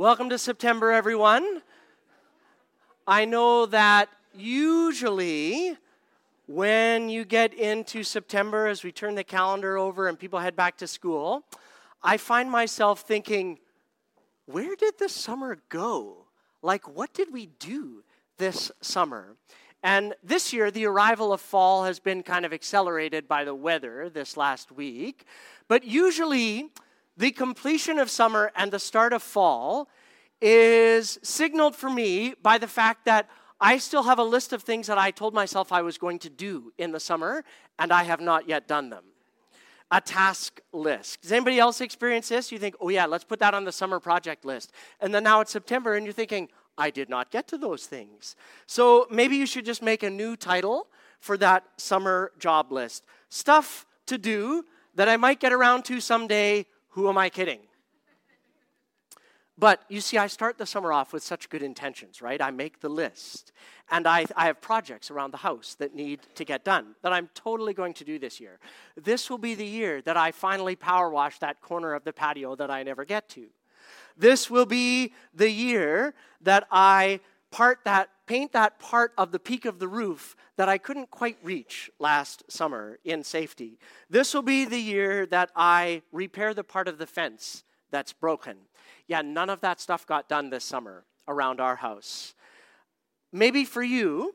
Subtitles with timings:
[0.00, 1.60] Welcome to September, everyone.
[3.04, 5.76] I know that usually
[6.46, 10.76] when you get into September, as we turn the calendar over and people head back
[10.76, 11.42] to school,
[12.00, 13.58] I find myself thinking,
[14.46, 16.26] where did the summer go?
[16.62, 18.04] Like, what did we do
[18.36, 19.34] this summer?
[19.82, 24.08] And this year, the arrival of fall has been kind of accelerated by the weather
[24.08, 25.24] this last week.
[25.66, 26.70] But usually,
[27.18, 29.88] the completion of summer and the start of fall
[30.40, 33.28] is signaled for me by the fact that
[33.60, 36.30] I still have a list of things that I told myself I was going to
[36.30, 37.44] do in the summer,
[37.76, 39.02] and I have not yet done them.
[39.90, 41.22] A task list.
[41.22, 42.52] Does anybody else experience this?
[42.52, 44.70] You think, oh, yeah, let's put that on the summer project list.
[45.00, 48.36] And then now it's September, and you're thinking, I did not get to those things.
[48.66, 50.86] So maybe you should just make a new title
[51.18, 54.64] for that summer job list stuff to do
[54.94, 56.64] that I might get around to someday
[56.98, 57.60] who am I kidding?
[59.56, 62.42] But you see, I start the summer off with such good intentions, right?
[62.42, 63.52] I make the list.
[63.88, 67.28] And I, I have projects around the house that need to get done that I'm
[67.34, 68.58] totally going to do this year.
[68.96, 72.56] This will be the year that I finally power wash that corner of the patio
[72.56, 73.46] that I never get to.
[74.16, 77.20] This will be the year that I
[77.52, 81.38] part that paint that part of the peak of the roof that I couldn't quite
[81.42, 83.78] reach last summer in safety.
[84.10, 88.58] This will be the year that I repair the part of the fence that's broken.
[89.06, 92.34] Yeah, none of that stuff got done this summer around our house.
[93.32, 94.34] Maybe for you,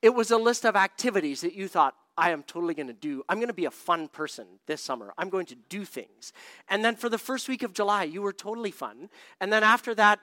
[0.00, 3.22] it was a list of activities that you thought, I am totally going to do.
[3.28, 5.12] I'm going to be a fun person this summer.
[5.18, 6.32] I'm going to do things.
[6.70, 9.10] And then for the first week of July, you were totally fun.
[9.38, 10.20] And then after that,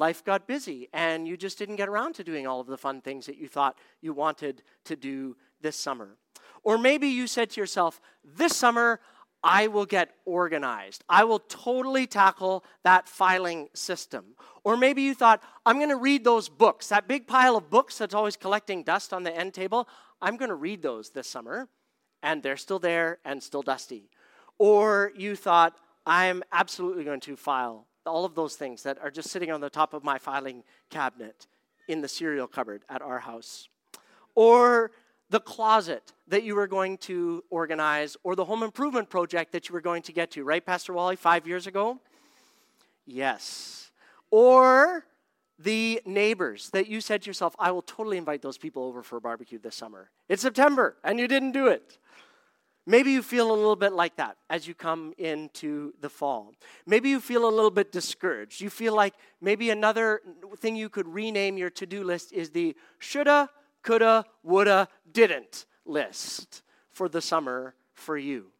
[0.00, 3.00] life got busy and you just didn't get around to doing all of the fun
[3.00, 6.16] things that you thought you wanted to do this summer.
[6.64, 9.00] Or maybe you said to yourself, This summer,
[9.42, 11.04] I will get organized.
[11.08, 14.36] I will totally tackle that filing system.
[14.64, 17.98] Or maybe you thought, I'm going to read those books, that big pile of books
[17.98, 19.88] that's always collecting dust on the end table.
[20.20, 21.68] I'm going to read those this summer,
[22.22, 24.10] and they're still there and still dusty.
[24.58, 25.74] Or you thought,
[26.04, 29.70] I'm absolutely going to file all of those things that are just sitting on the
[29.70, 31.46] top of my filing cabinet
[31.88, 33.68] in the cereal cupboard at our house.
[34.34, 34.90] Or
[35.30, 39.72] the closet that you were going to organize, or the home improvement project that you
[39.72, 41.98] were going to get to, right, Pastor Wally, five years ago?
[43.06, 43.90] Yes.
[44.30, 45.06] Or
[45.58, 49.16] the neighbors that you said to yourself, I will totally invite those people over for
[49.16, 50.10] a barbecue this summer.
[50.28, 51.98] It's September, and you didn't do it.
[52.86, 56.54] Maybe you feel a little bit like that as you come into the fall.
[56.86, 58.60] Maybe you feel a little bit discouraged.
[58.60, 60.22] You feel like maybe another
[60.56, 63.50] thing you could rename your to do list is the shoulda,
[63.82, 68.50] coulda, woulda, didn't list for the summer for you.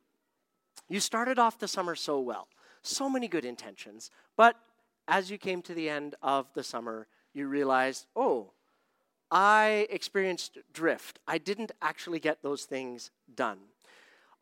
[0.89, 2.49] You started off the summer so well,
[2.83, 4.57] so many good intentions, but
[5.09, 8.53] as you came to the end of the summer, you realized, oh,
[9.31, 11.21] I experienced drift.
[11.27, 13.59] I didn't actually get those things done.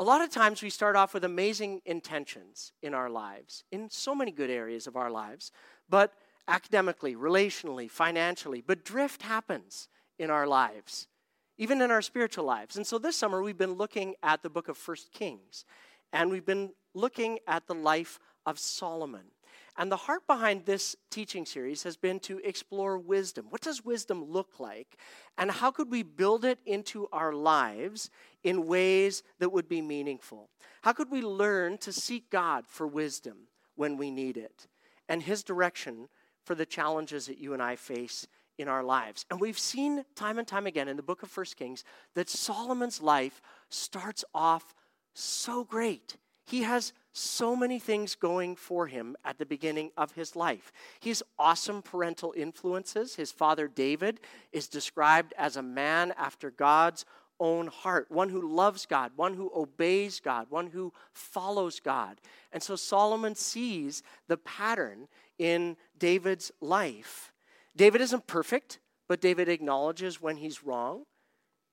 [0.01, 4.15] A lot of times we start off with amazing intentions in our lives, in so
[4.15, 5.51] many good areas of our lives,
[5.89, 6.13] but
[6.47, 11.09] academically, relationally, financially, but drift happens in our lives,
[11.57, 12.77] even in our spiritual lives.
[12.77, 15.65] And so this summer we've been looking at the book of First Kings,
[16.13, 19.33] and we've been looking at the life of Solomon.
[19.79, 23.47] And the heart behind this teaching series has been to explore wisdom.
[23.49, 24.99] What does wisdom look like?
[25.39, 28.11] And how could we build it into our lives
[28.43, 30.51] in ways that would be meaningful?
[30.83, 33.47] How could we learn to seek God for wisdom
[33.77, 34.67] when we need it
[35.09, 36.09] and His direction
[36.45, 38.27] for the challenges that you and I face
[38.59, 39.27] in our lives?
[39.31, 41.85] And we've seen time and time again in the book of First Kings
[42.17, 44.75] that Solomon's life starts off
[45.15, 46.17] so great.
[46.47, 50.73] He has so many things going for him at the beginning of his life.
[51.01, 53.17] He's awesome parental influences.
[53.17, 54.21] His father David
[54.53, 57.05] is described as a man after God's
[57.41, 62.21] own heart, one who loves God, one who obeys God, one who follows God.
[62.53, 65.09] And so Solomon sees the pattern
[65.39, 67.33] in David's life.
[67.77, 71.05] David isn't perfect, but David acknowledges when he's wrong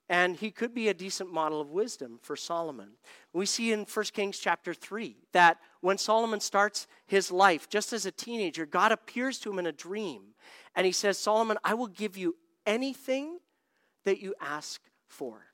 [0.08, 2.90] and he could be a decent model of wisdom for Solomon.
[3.32, 8.06] We see in 1 Kings chapter 3 that when Solomon starts his life, just as
[8.06, 10.22] a teenager, God appears to him in a dream.
[10.76, 13.38] And he says, Solomon, I will give you anything
[14.04, 15.46] that you ask for.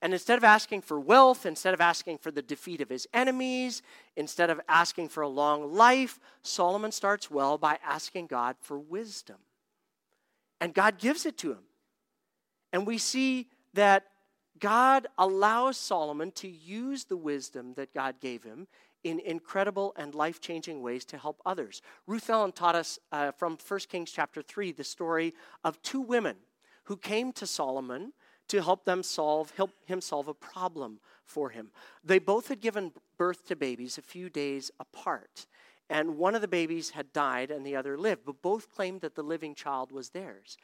[0.00, 3.82] And instead of asking for wealth, instead of asking for the defeat of his enemies,
[4.16, 9.36] instead of asking for a long life, Solomon starts well by asking God for wisdom.
[10.60, 11.62] And God gives it to him.
[12.72, 14.04] And we see that
[14.58, 18.66] God allows Solomon to use the wisdom that God gave him
[19.02, 21.82] in incredible and life changing ways to help others.
[22.06, 25.34] Ruth Ellen taught us uh, from 1 Kings chapter 3 the story
[25.64, 26.36] of two women
[26.84, 28.12] who came to Solomon
[28.48, 31.70] to help them solve help him solve a problem for him.
[32.04, 35.46] They both had given birth to babies a few days apart.
[35.88, 39.14] And one of the babies had died and the other lived, but both claimed that
[39.14, 40.56] the living child was theirs.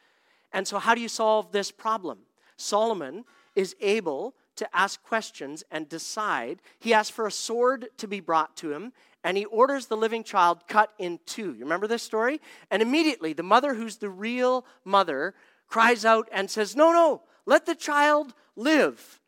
[0.51, 2.19] And so, how do you solve this problem?
[2.59, 3.25] Solomon
[3.55, 6.61] is able to ask questions and decide.
[6.79, 8.91] He asks for a sword to be brought to him,
[9.23, 11.53] and he orders the living child cut in two.
[11.53, 12.41] You remember this story?
[12.69, 15.33] And immediately, the mother, who's the real mother,
[15.67, 19.21] cries out and says, No, no, let the child live.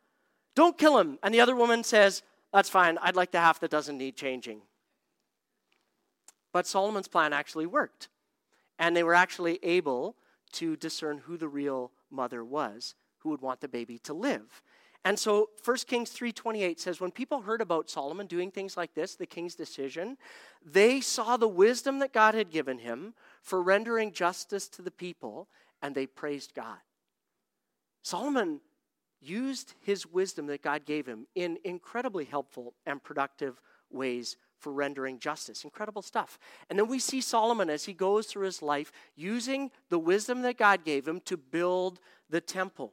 [0.54, 1.18] Don't kill him.
[1.22, 2.98] And the other woman says, That's fine.
[3.00, 4.60] I'd like the half that doesn't need changing.
[6.52, 8.08] But Solomon's plan actually worked.
[8.78, 10.16] And they were actually able
[10.52, 14.62] to discern who the real mother was who would want the baby to live.
[15.04, 19.16] And so 1 Kings 3:28 says when people heard about Solomon doing things like this,
[19.16, 20.16] the king's decision,
[20.64, 25.48] they saw the wisdom that God had given him for rendering justice to the people
[25.80, 26.78] and they praised God.
[28.02, 28.60] Solomon
[29.20, 33.60] used his wisdom that God gave him in incredibly helpful and productive
[33.90, 35.64] ways for rendering justice.
[35.64, 36.38] Incredible stuff.
[36.70, 40.56] And then we see Solomon as he goes through his life using the wisdom that
[40.58, 42.92] God gave him to build the temple.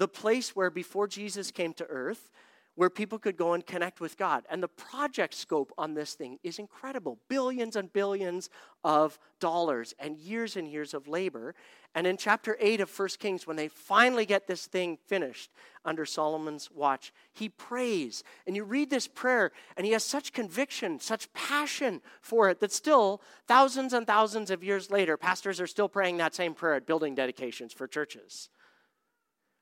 [0.00, 2.30] The place where before Jesus came to earth,
[2.74, 4.46] where people could go and connect with God.
[4.48, 8.48] And the project scope on this thing is incredible billions and billions
[8.82, 11.54] of dollars and years and years of labor.
[11.94, 15.50] And in chapter 8 of 1 Kings, when they finally get this thing finished
[15.84, 18.24] under Solomon's watch, he prays.
[18.46, 22.72] And you read this prayer, and he has such conviction, such passion for it that
[22.72, 26.86] still, thousands and thousands of years later, pastors are still praying that same prayer at
[26.86, 28.48] building dedications for churches.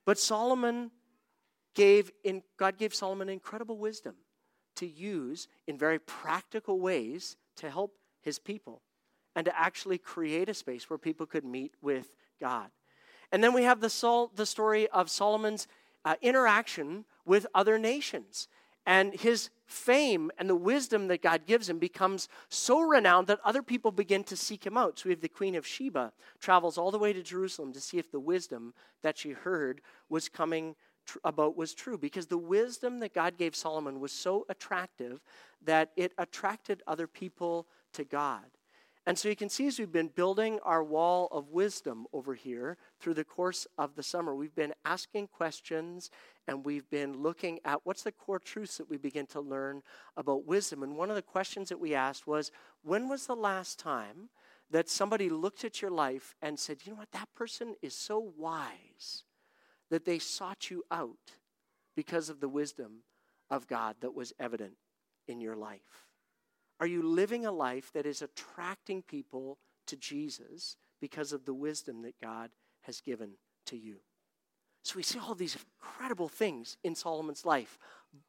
[0.09, 0.89] But Solomon
[1.75, 4.15] gave in, God gave Solomon incredible wisdom
[4.77, 8.81] to use in very practical ways to help his people
[9.35, 12.71] and to actually create a space where people could meet with God.
[13.31, 15.67] And then we have the, Sol, the story of Solomon's
[16.03, 18.47] uh, interaction with other nations.
[18.85, 23.61] And his fame and the wisdom that God gives him becomes so renowned that other
[23.61, 24.97] people begin to seek him out.
[24.97, 27.99] So we have the Queen of Sheba travels all the way to Jerusalem to see
[27.99, 28.73] if the wisdom
[29.03, 33.55] that she heard was coming tr- about was true because the wisdom that God gave
[33.55, 35.21] Solomon was so attractive
[35.63, 38.45] that it attracted other people to God.
[39.09, 42.77] And so you can see as we've been building our wall of wisdom over here
[42.99, 46.11] through the course of the summer, we've been asking questions
[46.47, 49.81] and we've been looking at what's the core truths that we begin to learn
[50.15, 50.83] about wisdom.
[50.83, 52.51] And one of the questions that we asked was
[52.83, 54.29] when was the last time
[54.69, 58.19] that somebody looked at your life and said, you know what, that person is so
[58.37, 59.23] wise
[59.89, 61.31] that they sought you out
[61.95, 63.01] because of the wisdom
[63.49, 64.75] of God that was evident
[65.27, 66.08] in your life?
[66.79, 72.01] Are you living a life that is attracting people to Jesus because of the wisdom
[72.03, 73.31] that God has given
[73.65, 73.97] to you?
[74.83, 77.77] So we see all these incredible things in Solomon's life,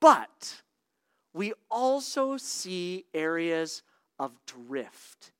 [0.01, 0.63] but
[1.33, 3.83] we also see areas
[4.19, 5.33] of drift.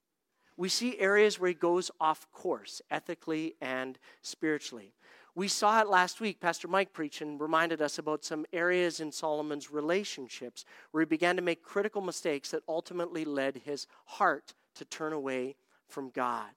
[0.57, 4.93] We see areas where he goes off course ethically and spiritually.
[5.35, 6.41] We saw it last week.
[6.41, 11.37] Pastor Mike preached and reminded us about some areas in Solomon's relationships where he began
[11.37, 15.57] to make critical mistakes that ultimately led his heart to turn away
[15.89, 16.51] from God.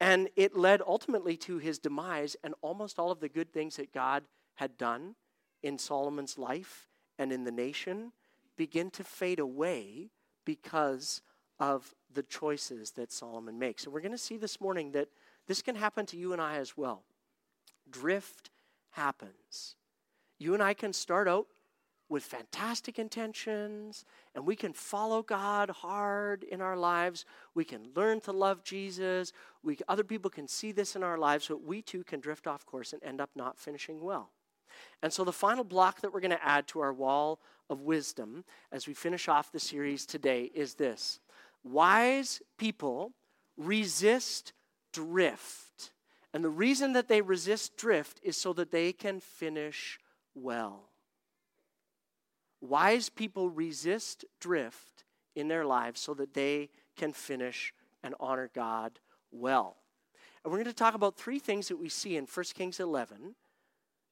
[0.00, 3.92] And it led ultimately to his demise and almost all of the good things that
[3.92, 4.24] God
[4.56, 5.14] had done
[5.62, 8.12] in Solomon's life and in the nation
[8.56, 10.10] begin to fade away
[10.44, 11.22] because
[11.58, 13.84] of the choices that Solomon makes.
[13.84, 15.08] And we're going to see this morning that
[15.46, 17.02] this can happen to you and I as well
[17.90, 18.50] drift
[18.90, 19.76] happens.
[20.38, 21.46] You and I can start out
[22.08, 27.24] with fantastic intentions and we can follow God hard in our lives.
[27.54, 29.32] We can learn to love Jesus.
[29.62, 32.66] We, other people can see this in our lives, but we too can drift off
[32.66, 34.30] course and end up not finishing well.
[35.02, 37.38] And so, the final block that we're going to add to our wall
[37.70, 41.20] of wisdom as we finish off the series today is this
[41.62, 43.12] wise people
[43.56, 44.52] resist
[44.92, 45.92] drift.
[46.34, 50.00] And the reason that they resist drift is so that they can finish
[50.34, 50.90] well.
[52.60, 55.04] Wise people resist drift
[55.36, 57.72] in their lives so that they can finish
[58.02, 58.98] and honor God
[59.30, 59.76] well.
[60.42, 63.36] And we're going to talk about three things that we see in 1 Kings 11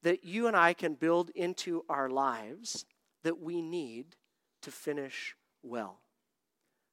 [0.04, 2.84] that you and I can build into our lives
[3.24, 4.14] that we need
[4.62, 5.98] to finish well.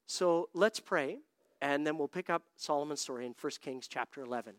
[0.08, 1.20] So let's pray,
[1.62, 4.56] and then we'll pick up Solomon's story in 1 Kings chapter 11.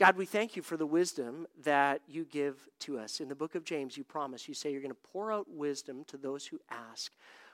[0.00, 3.20] God, we thank you for the wisdom that you give to us.
[3.20, 6.04] In the book of James, you promise, you say you're going to pour out wisdom
[6.06, 7.12] to those who ask.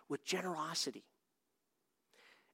[0.08, 1.02] with generosity.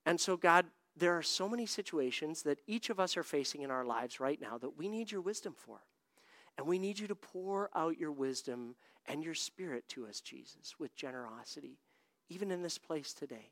[0.07, 0.65] And so, God,
[0.97, 4.41] there are so many situations that each of us are facing in our lives right
[4.41, 5.83] now that we need your wisdom for.
[6.57, 8.75] And we need you to pour out your wisdom
[9.07, 11.77] and your spirit to us, Jesus, with generosity,
[12.31, 13.51] even in this place today.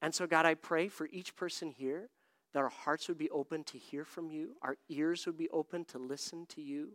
[0.00, 2.08] And so, God, I pray for each person here
[2.54, 5.84] that our hearts would be open to hear from you, our ears would be open
[5.86, 6.92] to listen to you,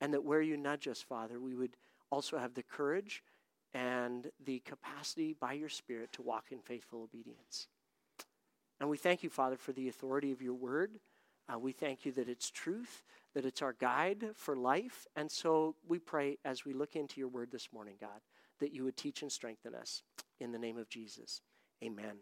[0.00, 1.76] and that where you nudge us, Father, we would
[2.10, 3.22] also have the courage
[3.74, 7.66] and the capacity by your Spirit to walk in faithful obedience.
[8.80, 11.00] And we thank you, Father, for the authority of your word.
[11.52, 13.02] Uh, we thank you that it's truth,
[13.34, 15.06] that it's our guide for life.
[15.16, 18.20] And so we pray as we look into your word this morning, God,
[18.60, 20.02] that you would teach and strengthen us.
[20.38, 21.42] In the name of Jesus,
[21.84, 22.16] amen.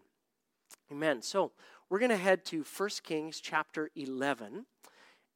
[0.91, 1.23] Amen.
[1.23, 1.53] So
[1.91, 4.67] we're going to head to 1 Kings chapter 11.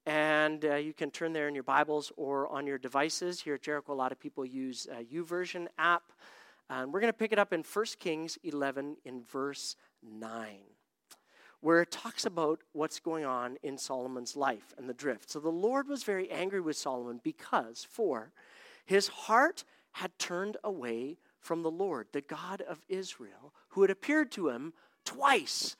[0.06, 3.40] And uh, you can turn there in your Bibles or on your devices.
[3.40, 6.04] Here at Jericho, a lot of people use a YouVersion app.
[6.70, 10.58] And we're going to pick it up in 1 Kings 11 in verse 9
[11.62, 15.30] where it talks about what's going on in Solomon's life and the drift.
[15.30, 18.32] So the Lord was very angry with Solomon because, for
[18.84, 19.62] his heart
[19.92, 24.72] had turned away from the Lord, the God of Israel, who had appeared to him
[25.04, 25.76] twice.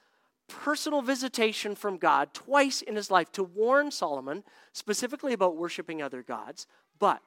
[0.49, 6.23] Personal visitation from God twice in his life to warn Solomon specifically about worshiping other
[6.23, 6.67] gods.
[6.99, 7.23] But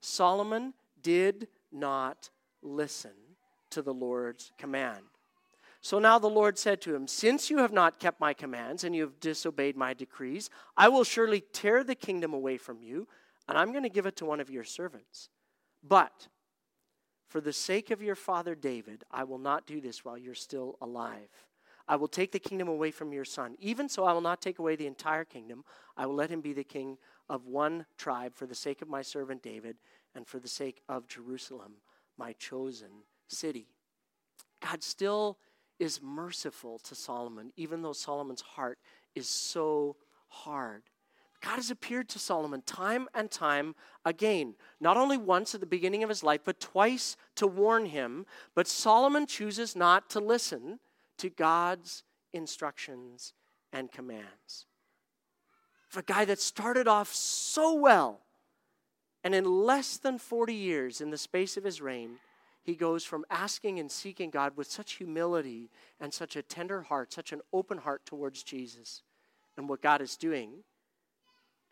[0.00, 2.30] Solomon did not
[2.62, 3.12] listen
[3.70, 5.04] to the Lord's command.
[5.80, 8.96] So now the Lord said to him, Since you have not kept my commands and
[8.96, 13.06] you have disobeyed my decrees, I will surely tear the kingdom away from you,
[13.48, 15.28] and I'm going to give it to one of your servants.
[15.86, 16.28] But
[17.34, 20.78] for the sake of your father David, I will not do this while you're still
[20.80, 21.48] alive.
[21.88, 23.56] I will take the kingdom away from your son.
[23.58, 25.64] Even so, I will not take away the entire kingdom.
[25.96, 26.96] I will let him be the king
[27.28, 29.78] of one tribe for the sake of my servant David
[30.14, 31.72] and for the sake of Jerusalem,
[32.16, 33.66] my chosen city.
[34.60, 35.38] God still
[35.80, 38.78] is merciful to Solomon, even though Solomon's heart
[39.16, 39.96] is so
[40.28, 40.84] hard.
[41.44, 43.74] God has appeared to Solomon time and time
[44.04, 48.24] again, not only once at the beginning of his life, but twice to warn him.
[48.54, 50.80] But Solomon chooses not to listen
[51.18, 53.34] to God's instructions
[53.74, 54.66] and commands.
[55.88, 58.20] For a guy that started off so well,
[59.22, 62.16] and in less than 40 years, in the space of his reign,
[62.62, 65.70] he goes from asking and seeking God with such humility
[66.00, 69.02] and such a tender heart, such an open heart towards Jesus
[69.58, 70.64] and what God is doing,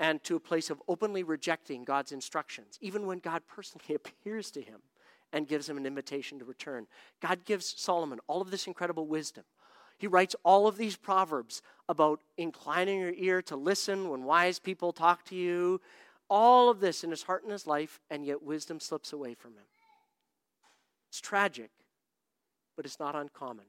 [0.03, 4.61] and to a place of openly rejecting God's instructions, even when God personally appears to
[4.61, 4.81] him
[5.33, 6.89] and gives him an invitation to return.
[7.21, 9.45] God gives Solomon all of this incredible wisdom.
[9.97, 14.93] He writes all of these proverbs about inclining your ear to listen when wise people
[14.93, 15.81] talk to you,
[16.29, 19.53] all of this in his heart and his life, and yet wisdom slips away from
[19.53, 19.67] him.
[21.11, 21.71] It's tragic,
[22.77, 23.67] but it's not uncommon.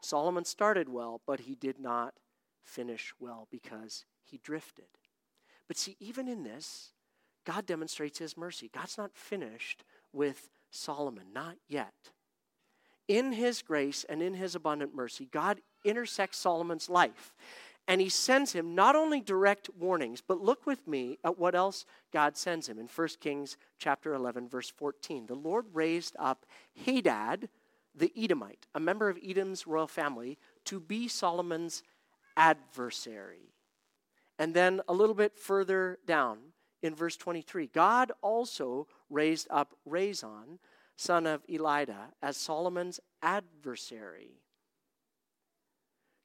[0.00, 2.14] Solomon started well, but he did not
[2.64, 4.86] finish well because he drifted.
[5.66, 6.92] But see, even in this,
[7.44, 8.70] God demonstrates his mercy.
[8.72, 11.94] God's not finished with Solomon, not yet.
[13.06, 17.32] In his grace and in his abundant mercy, God intersects Solomon's life
[17.88, 21.86] and he sends him not only direct warnings, but look with me at what else
[22.12, 25.26] God sends him in 1 Kings chapter 11 verse 14.
[25.26, 26.44] The Lord raised up
[26.84, 27.48] Hadad
[27.94, 31.82] the Edomite, a member of Edom's royal family, to be Solomon's
[32.36, 33.54] adversary.
[34.38, 36.38] And then a little bit further down
[36.82, 40.58] in verse 23, God also raised up Rezon,
[40.96, 44.40] son of Eliada, as Solomon's adversary.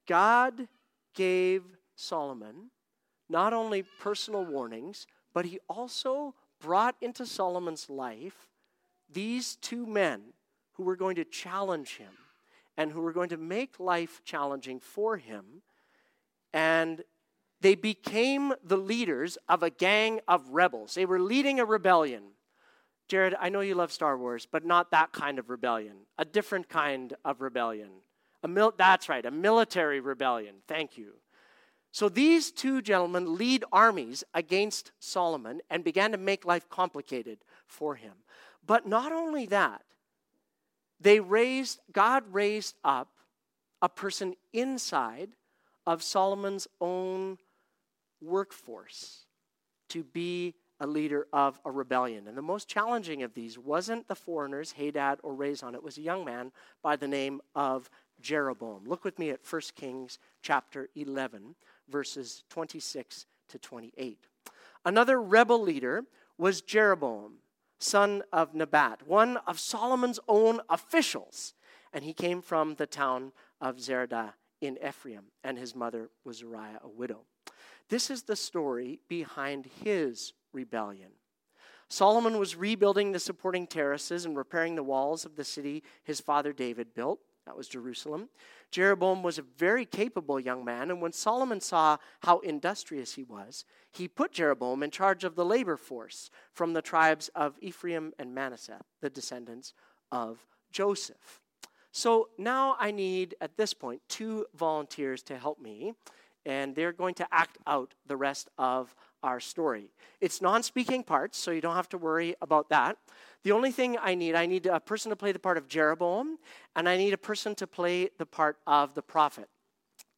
[0.05, 0.67] God
[1.13, 1.63] gave
[1.96, 2.70] Solomon
[3.29, 8.48] not only personal warnings, but he also brought into Solomon's life
[9.12, 10.22] these two men
[10.74, 12.13] who were going to challenge him
[12.77, 15.62] and who were going to make life challenging for him.
[16.53, 17.03] And
[17.63, 20.96] they became the leaders of a gang of rebels.
[20.96, 22.24] They were leading a rebellion.
[23.08, 26.67] Jared, I know you love Star Wars, but not that kind of rebellion, a different
[26.67, 27.89] kind of rebellion.
[28.43, 30.55] A mil- that's right, a military rebellion.
[30.67, 31.13] Thank you.
[31.93, 37.96] So these two gentlemen lead armies against Solomon and began to make life complicated for
[37.96, 38.13] him.
[38.67, 39.84] But not only that,
[41.00, 43.08] they raised, God raised up
[43.82, 45.29] a person inside
[45.88, 47.38] of Solomon's own
[48.23, 49.25] workforce
[49.89, 52.27] to be a leader of a rebellion.
[52.27, 55.75] And the most challenging of these wasn't the foreigners, Hadad or Rezon.
[55.75, 56.51] It was a young man
[56.81, 57.89] by the name of
[58.21, 58.83] Jeroboam.
[58.85, 61.55] Look with me at 1 Kings chapter 11,
[61.89, 64.27] verses 26 to 28.
[64.85, 66.03] Another rebel leader
[66.37, 67.35] was Jeroboam,
[67.79, 71.53] son of Nebat, one of Solomon's own officials.
[71.93, 76.79] And he came from the town of Zeredah in Ephraim, and his mother was Uriah,
[76.83, 77.21] a widow.
[77.89, 81.11] This is the story behind his rebellion.
[81.89, 86.51] Solomon was rebuilding the supporting terraces and repairing the walls of the city his father
[86.51, 87.19] David built.
[87.45, 88.29] That was Jerusalem.
[88.71, 93.65] Jeroboam was a very capable young man, and when Solomon saw how industrious he was,
[93.91, 98.33] he put Jeroboam in charge of the labor force from the tribes of Ephraim and
[98.33, 99.73] Manasseh, the descendants
[100.11, 101.41] of Joseph.
[101.91, 105.93] So now I need, at this point, two volunteers to help me,
[106.45, 109.89] and they're going to act out the rest of our story.
[110.21, 112.97] It's non speaking parts, so you don't have to worry about that.
[113.43, 116.38] The only thing I need, I need a person to play the part of Jeroboam,
[116.75, 119.50] and I need a person to play the part of the prophet.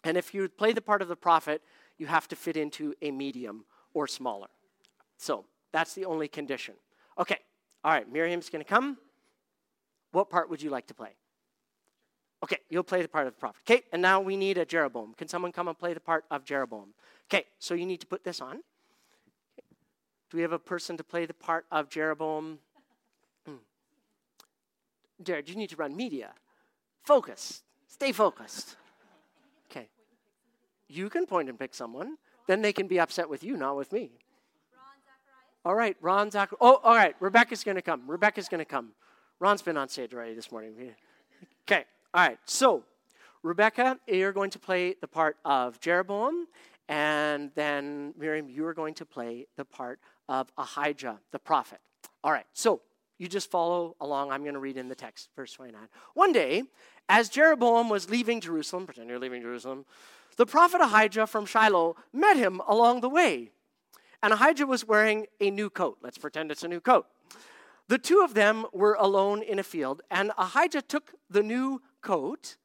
[0.03, 1.61] And if you play the part of the prophet,
[1.97, 4.47] you have to fit into a medium or smaller.
[5.17, 6.75] So that's the only condition.
[7.17, 7.39] Okay,
[7.83, 8.97] all right, Miriam's gonna come.
[10.11, 11.15] What part would you like to play?
[12.45, 13.59] Okay, you'll play the part of the prophet.
[13.67, 15.15] Okay, and now we need a Jeroboam.
[15.15, 16.93] Can someone come and play the part of Jeroboam?
[17.27, 18.57] Okay, so you need to put this on.
[20.29, 22.59] Do we have a person to play the part of Jeroboam?
[23.47, 23.55] Hmm.
[25.23, 26.33] Jared, you need to run media.
[27.03, 27.63] Focus.
[27.87, 28.75] Stay focused.
[29.71, 29.87] Okay.
[30.87, 32.17] You can point and pick someone.
[32.45, 34.11] Then they can be upset with you, not with me.
[35.65, 36.59] All right, Ron Zacharias.
[36.61, 37.15] Oh, all right.
[37.19, 38.03] Rebecca's going to come.
[38.05, 38.91] Rebecca's going to come.
[39.39, 40.93] Ron's been on stage already this morning.
[41.67, 41.85] Okay.
[42.15, 42.39] All right.
[42.45, 42.83] So,
[43.43, 46.47] Rebecca, you're going to play the part of Jeroboam,
[46.87, 51.79] and then Miriam, you are going to play the part of Ahijah, the prophet.
[52.23, 52.79] All right, so
[53.17, 54.31] you just follow along.
[54.31, 55.89] I'm going to read in the text, verse 29.
[56.13, 56.63] One day,
[57.09, 59.83] as Jeroboam was leaving Jerusalem, pretend you're leaving Jerusalem,
[60.37, 63.49] the prophet Ahijah from Shiloh met him along the way.
[64.23, 65.97] And Ahijah was wearing a new coat.
[66.01, 67.07] Let's pretend it's a new coat.
[67.87, 72.55] The two of them were alone in a field, and Ahijah took the new coat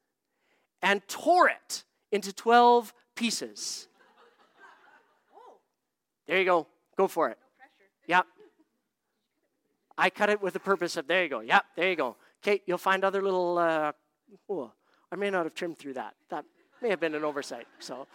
[0.82, 3.88] and tore it into 12 pieces.
[6.28, 6.66] There you go.
[6.96, 7.38] Go for it.
[8.06, 8.26] Yep.
[9.98, 11.40] I cut it with the purpose of, there you go.
[11.40, 12.16] Yep, there you go.
[12.42, 13.92] Kate, you'll find other little, uh,
[14.48, 14.70] oh,
[15.12, 16.14] I may not have trimmed through that.
[16.30, 16.44] That
[16.80, 17.66] may have been an oversight.
[17.80, 18.06] So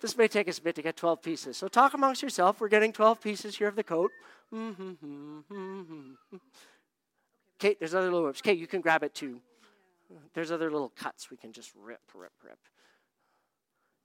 [0.00, 1.56] this may take us a bit to get 12 pieces.
[1.56, 2.60] So talk amongst yourself.
[2.60, 4.12] We're getting 12 pieces here of the coat.
[4.54, 6.36] Mm-hmm, mm-hmm, mm-hmm.
[7.58, 8.40] Kate, there's other little whips.
[8.40, 9.40] Kate, you can grab it too.
[10.34, 12.58] There's other little cuts we can just rip, rip, rip.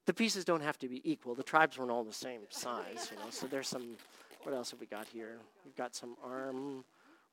[0.06, 1.34] The pieces don't have to be equal.
[1.34, 3.30] The tribes weren't all the same size, you know.
[3.30, 3.96] So there's some
[4.44, 5.38] what else have we got here?
[5.64, 6.84] We've got some arm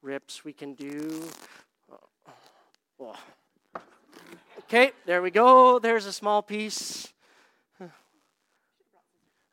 [0.00, 1.24] rips we can do.
[3.00, 3.16] Oh.
[4.60, 5.80] Okay, there we go.
[5.80, 7.12] There's a small piece.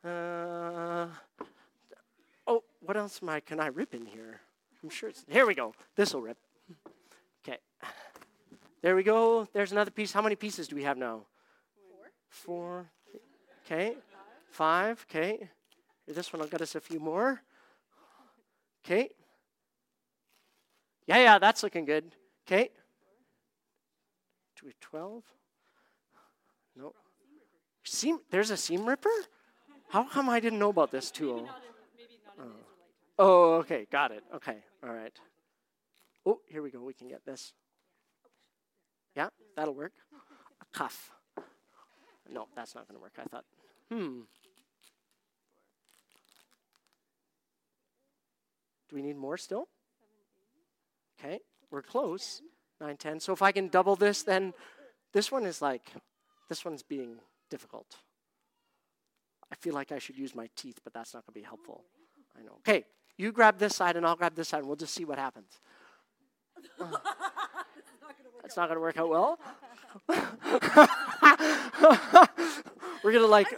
[0.04, 1.08] Uh,
[2.46, 4.40] oh, what else am I, can I rip in here?
[4.82, 5.74] I'm sure it's, here we go.
[5.96, 6.38] This will rip.
[8.80, 9.48] There we go.
[9.52, 10.12] There's another piece.
[10.12, 11.26] How many pieces do we have now?
[12.28, 12.86] Four.
[12.86, 12.90] Four.
[13.66, 13.96] Okay.
[14.50, 15.04] Five.
[15.10, 15.48] Okay.
[16.06, 17.42] This one will get us a few more.
[18.84, 19.10] Okay.
[21.06, 22.04] Yeah, yeah, that's looking good.
[22.46, 22.70] Okay.
[24.58, 25.22] Do we 12?
[26.76, 26.94] No.
[27.84, 29.08] Seam, there's a seam ripper?
[29.88, 31.48] How come I didn't know about this tool?
[32.38, 32.44] Oh.
[33.18, 34.22] oh, okay, got it.
[34.34, 35.12] Okay, all right.
[36.26, 36.82] Oh, here we go.
[36.82, 37.54] We can get this.
[39.18, 39.94] Yeah, that'll work.
[40.62, 41.10] A cuff.
[42.30, 43.18] No, that's not going to work.
[43.18, 43.44] I thought,
[43.90, 44.20] hmm.
[48.88, 49.66] Do we need more still?
[51.18, 52.42] Okay, we're close.
[52.80, 53.18] 9, 10.
[53.18, 54.54] So if I can double this, then
[55.12, 55.90] this one is like,
[56.48, 57.16] this one's being
[57.50, 57.96] difficult.
[59.50, 61.82] I feel like I should use my teeth, but that's not going to be helpful.
[62.38, 62.58] I know.
[62.58, 62.84] Okay,
[63.16, 65.58] you grab this side and I'll grab this side, and we'll just see what happens.
[68.48, 69.38] that's not going to work out well.
[73.04, 73.48] We're going to, like,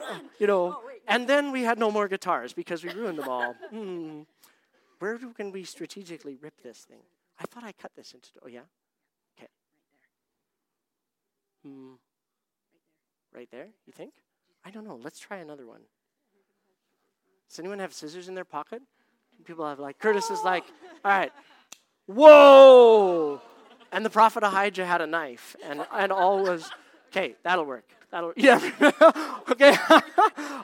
[0.41, 3.55] you know, and then we had no more guitars because we ruined them all.
[3.71, 4.23] Hmm.
[4.99, 6.99] Where can we strategically rip this thing?
[7.39, 8.31] I thought I cut this into.
[8.45, 8.61] Oh yeah.
[9.39, 9.49] Okay.
[11.65, 11.93] Hmm.
[13.35, 13.69] Right there.
[13.87, 14.13] You think?
[14.65, 14.99] I don't know.
[15.03, 15.81] Let's try another one.
[17.49, 18.83] Does anyone have scissors in their pocket?
[19.45, 20.65] People have like Curtis is like,
[21.05, 21.33] all right,
[22.07, 23.41] whoa,
[23.93, 26.71] and the prophet Ahijah had a knife, and and all was
[27.09, 27.37] okay.
[27.43, 27.85] That'll work.
[28.11, 28.59] That'll yeah.
[29.51, 29.77] okay.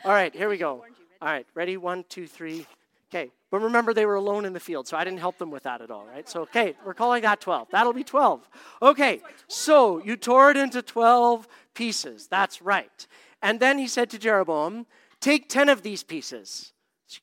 [0.05, 0.35] all right.
[0.35, 0.85] Here we go.
[1.21, 1.47] All right.
[1.55, 1.77] Ready?
[1.77, 2.67] One, two, three.
[3.09, 5.63] Okay, but remember they were alone in the field, so I didn't help them with
[5.63, 6.29] that at all, right?
[6.29, 7.69] So, okay, we're calling that 12.
[7.71, 8.49] That'll be 12.
[8.83, 12.27] Okay, so you tore it into 12 pieces.
[12.27, 13.07] That's right.
[13.43, 14.87] And then he said to Jeroboam,
[15.21, 16.73] Take 10 of these pieces.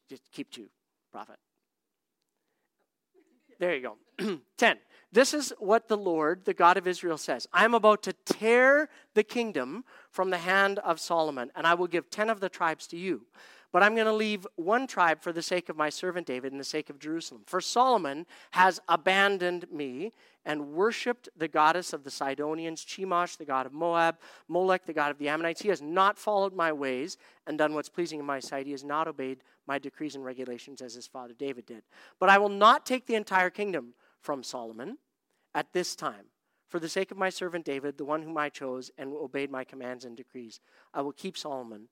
[0.10, 0.68] Just keep two,
[1.12, 1.38] prophet.
[3.60, 4.40] There you go.
[4.58, 4.78] 10.
[5.12, 8.90] This is what the Lord, the God of Israel, says I am about to tear
[9.14, 12.88] the kingdom from the hand of Solomon, and I will give 10 of the tribes
[12.88, 13.26] to you.
[13.74, 16.62] But I'm going to leave one tribe for the sake of my servant David and
[16.62, 17.42] the sake of Jerusalem.
[17.48, 20.12] For Solomon has abandoned me
[20.46, 25.10] and worshiped the goddess of the Sidonians, Chemosh, the god of Moab, Molech, the god
[25.10, 25.64] of the Ammonites.
[25.64, 28.68] He has not followed my ways and done what's pleasing in my sight.
[28.68, 31.82] He has not obeyed my decrees and regulations as his father David did.
[32.20, 35.00] But I will not take the entire kingdom from Solomon
[35.56, 36.26] at this time.
[36.70, 39.64] For the sake of my servant David, the one whom I chose and obeyed my
[39.64, 40.60] commands and decrees,
[40.94, 41.88] I will keep Solomon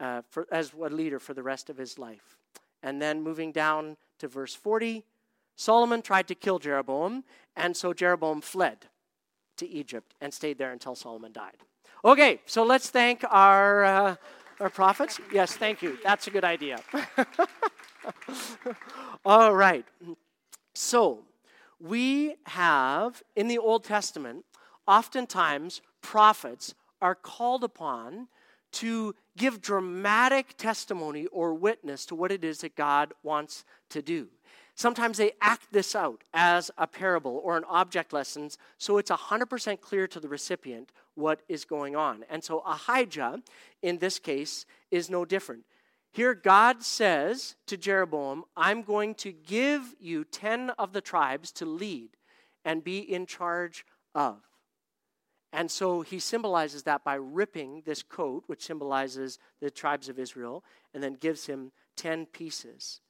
[0.00, 2.36] uh, for, as a leader for the rest of his life.
[2.82, 5.04] And then moving down to verse 40,
[5.56, 7.24] Solomon tried to kill Jeroboam,
[7.56, 8.86] and so Jeroboam fled
[9.56, 11.56] to Egypt and stayed there until Solomon died.
[12.04, 14.16] Okay, so let's thank our, uh,
[14.60, 15.20] our prophets.
[15.32, 15.96] Yes, thank you.
[16.02, 16.80] That's a good idea.
[19.24, 19.86] All right.
[20.74, 21.20] So,
[21.80, 24.44] we have in the Old Testament,
[24.86, 28.28] oftentimes prophets are called upon
[28.74, 34.28] to give dramatic testimony or witness to what it is that God wants to do.
[34.76, 39.80] Sometimes they act this out as a parable or an object lesson, so it's 100%
[39.80, 42.24] clear to the recipient what is going on.
[42.28, 43.40] And so Ahijah,
[43.82, 45.62] in this case, is no different.
[46.10, 51.66] Here, God says to Jeroboam, I'm going to give you 10 of the tribes to
[51.66, 52.10] lead
[52.64, 53.84] and be in charge
[54.14, 54.36] of.
[55.54, 60.64] And so he symbolizes that by ripping this coat, which symbolizes the tribes of Israel,
[60.92, 63.00] and then gives him 10 pieces.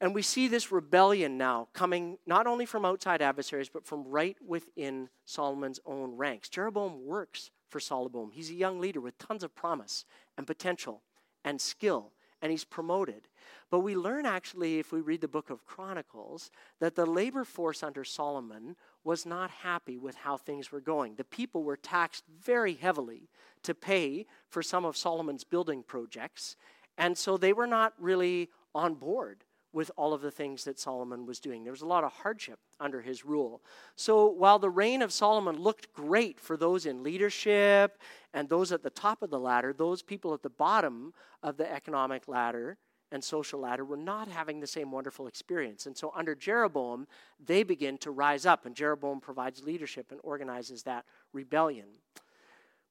[0.00, 4.36] And we see this rebellion now coming not only from outside adversaries, but from right
[4.44, 6.48] within Solomon's own ranks.
[6.48, 8.32] Jeroboam works for Solomon.
[8.32, 10.04] He's a young leader with tons of promise
[10.36, 11.02] and potential
[11.44, 12.10] and skill,
[12.42, 13.28] and he's promoted.
[13.70, 17.84] But we learn actually, if we read the book of Chronicles, that the labor force
[17.84, 21.14] under Solomon was not happy with how things were going.
[21.14, 23.28] The people were taxed very heavily
[23.62, 26.56] to pay for some of Solomon's building projects,
[26.98, 31.24] and so they were not really on board with all of the things that Solomon
[31.24, 31.64] was doing.
[31.64, 33.62] There was a lot of hardship under his rule.
[33.96, 37.98] So while the reign of Solomon looked great for those in leadership
[38.34, 41.72] and those at the top of the ladder, those people at the bottom of the
[41.72, 42.76] economic ladder
[43.12, 45.86] and social ladder were not having the same wonderful experience.
[45.86, 47.06] And so under Jeroboam,
[47.44, 51.86] they begin to rise up, and Jeroboam provides leadership and organizes that rebellion.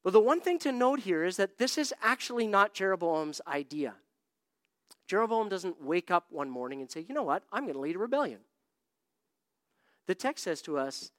[0.03, 3.95] But the one thing to note here is that this is actually not Jeroboam's idea.
[5.07, 7.95] Jeroboam doesn't wake up one morning and say, you know what, I'm going to lead
[7.95, 8.39] a rebellion.
[10.07, 11.11] The text says to us,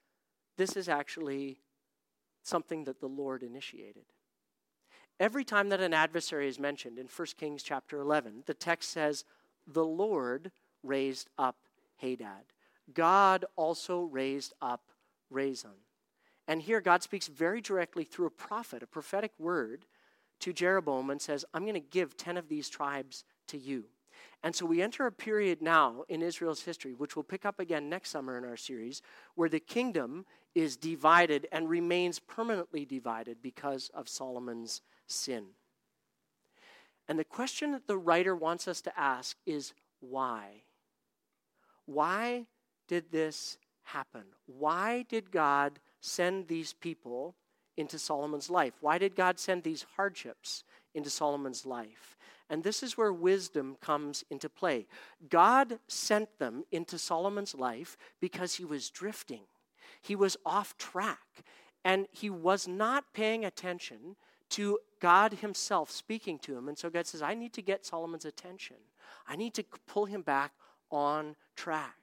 [0.57, 1.59] this is actually
[2.43, 4.05] something that the Lord initiated.
[5.23, 9.23] Every time that an adversary is mentioned in 1 Kings chapter 11, the text says,
[9.65, 10.51] The Lord
[10.83, 11.55] raised up
[11.95, 12.43] Hadad.
[12.93, 14.81] God also raised up
[15.33, 15.79] Rezon.
[16.45, 19.85] And here God speaks very directly through a prophet, a prophetic word
[20.41, 23.85] to Jeroboam, and says, I'm going to give 10 of these tribes to you.
[24.43, 27.87] And so we enter a period now in Israel's history, which we'll pick up again
[27.87, 29.01] next summer in our series,
[29.35, 35.45] where the kingdom is divided and remains permanently divided because of Solomon's sin.
[37.07, 40.63] And the question that the writer wants us to ask is why?
[41.85, 42.45] Why
[42.87, 44.23] did this happen?
[44.45, 47.35] Why did God send these people
[47.77, 48.73] into Solomon's life?
[48.81, 50.63] Why did God send these hardships
[50.93, 52.17] into Solomon's life?
[52.49, 54.85] And this is where wisdom comes into play.
[55.29, 59.43] God sent them into Solomon's life because he was drifting,
[60.01, 61.43] he was off track,
[61.83, 64.15] and he was not paying attention
[64.53, 66.67] to God Himself speaking to him.
[66.67, 68.77] And so God says, I need to get Solomon's attention.
[69.27, 70.53] I need to pull him back
[70.91, 71.97] on track.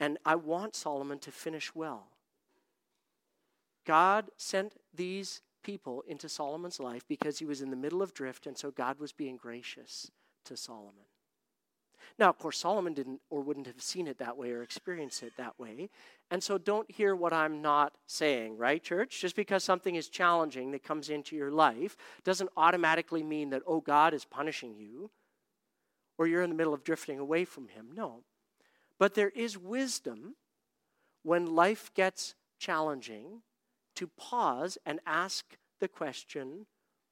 [0.00, 2.08] And I want Solomon to finish well.
[3.84, 8.46] God sent these people into Solomon's life because he was in the middle of drift,
[8.46, 10.10] and so God was being gracious
[10.44, 11.11] to Solomon.
[12.18, 15.32] Now, of course, Solomon didn't or wouldn't have seen it that way or experienced it
[15.36, 15.90] that way.
[16.30, 19.20] And so don't hear what I'm not saying, right, church?
[19.20, 23.80] Just because something is challenging that comes into your life doesn't automatically mean that, oh,
[23.80, 25.10] God is punishing you
[26.18, 27.88] or you're in the middle of drifting away from Him.
[27.94, 28.22] No.
[28.98, 30.36] But there is wisdom
[31.22, 33.42] when life gets challenging
[33.96, 36.66] to pause and ask the question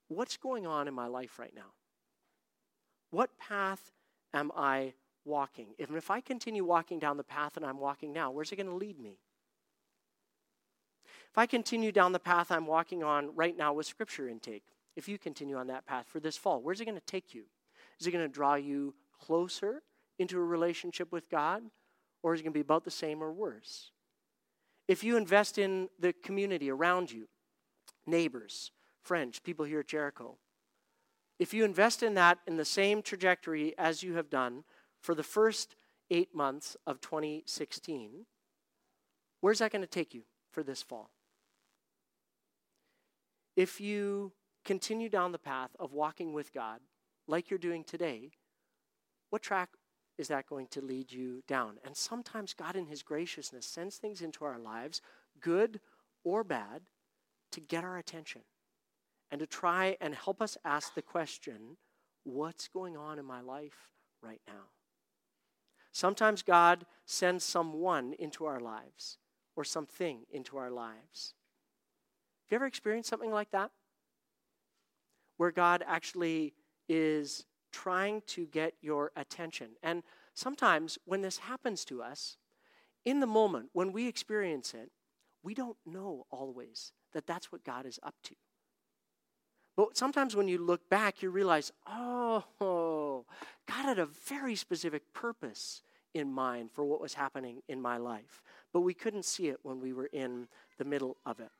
[0.08, 1.72] what's going on in my life right now?
[3.10, 3.90] What path
[4.34, 5.68] am I walking?
[5.78, 8.66] If, if I continue walking down the path that I'm walking now, where's it going
[8.66, 9.18] to lead me?
[11.30, 14.64] If I continue down the path I'm walking on right now with scripture intake,
[14.96, 17.44] if you continue on that path for this fall, where's it going to take you?
[18.00, 19.82] Is it going to draw you closer
[20.18, 21.62] into a relationship with God?
[22.22, 23.90] or is it going to be about the same or worse?
[24.88, 27.28] If you invest in the community around you,
[28.06, 30.36] neighbors, friends, people here at Jericho,
[31.40, 34.62] if you invest in that in the same trajectory as you have done
[35.00, 35.74] for the first
[36.10, 38.26] eight months of 2016,
[39.40, 41.08] where's that going to take you for this fall?
[43.56, 44.32] If you
[44.66, 46.80] continue down the path of walking with God
[47.26, 48.32] like you're doing today,
[49.30, 49.70] what track
[50.18, 51.78] is that going to lead you down?
[51.86, 55.00] And sometimes God, in His graciousness, sends things into our lives,
[55.40, 55.80] good
[56.22, 56.82] or bad,
[57.52, 58.42] to get our attention
[59.30, 61.76] and to try and help us ask the question
[62.24, 63.90] what's going on in my life
[64.22, 64.68] right now?
[65.92, 69.18] Sometimes God sends someone into our lives
[69.56, 71.34] or something into our lives.
[72.44, 73.70] Have you ever experienced something like that?
[75.36, 76.54] Where God actually
[76.88, 79.70] is trying to get your attention.
[79.82, 80.02] And
[80.34, 82.36] sometimes when this happens to us,
[83.04, 84.90] in the moment, when we experience it,
[85.42, 88.34] we don't know always that that's what God is up to.
[89.92, 93.24] Sometimes when you look back, you realize, oh,
[93.66, 95.82] God had a very specific purpose
[96.14, 98.42] in mind for what was happening in my life.
[98.72, 100.48] But we couldn't see it when we were in
[100.78, 101.50] the middle of it.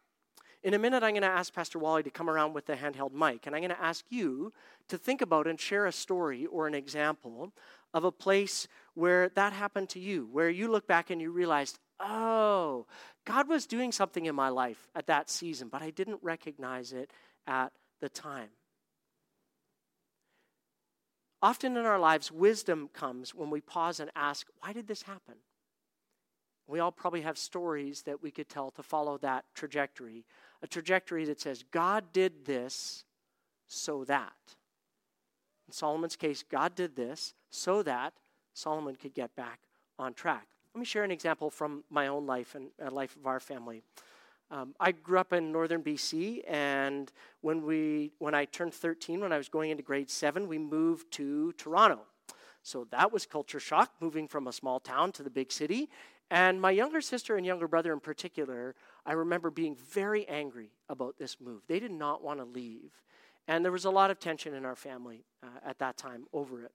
[0.63, 3.13] In a minute, I'm going to ask Pastor Wally to come around with the handheld
[3.13, 4.53] mic, and I'm going to ask you
[4.89, 7.53] to think about and share a story or an example
[7.95, 11.79] of a place where that happened to you, where you look back and you realized,
[11.99, 12.87] oh,
[13.25, 17.11] God was doing something in my life at that season, but I didn't recognize it
[17.47, 18.49] at the time.
[21.43, 25.37] Often in our lives, wisdom comes when we pause and ask, why did this happen?
[26.67, 30.25] We all probably have stories that we could tell to follow that trajectory
[30.63, 33.05] a trajectory that says, God did this
[33.67, 34.33] so that.
[35.67, 38.13] In Solomon's case, God did this so that
[38.53, 39.61] Solomon could get back
[39.99, 40.47] on track.
[40.75, 43.83] Let me share an example from my own life and uh, life of our family.
[44.51, 49.33] Um, I grew up in northern BC, and when we when I turned 13, when
[49.33, 52.01] I was going into grade seven, we moved to Toronto.
[52.63, 55.89] So that was culture shock, moving from a small town to the big city.
[56.31, 58.75] And my younger sister and younger brother in particular,
[59.07, 61.63] I remember being very angry about this move.
[61.67, 62.93] They did not want to leave.
[63.49, 66.63] And there was a lot of tension in our family uh, at that time over
[66.63, 66.73] it.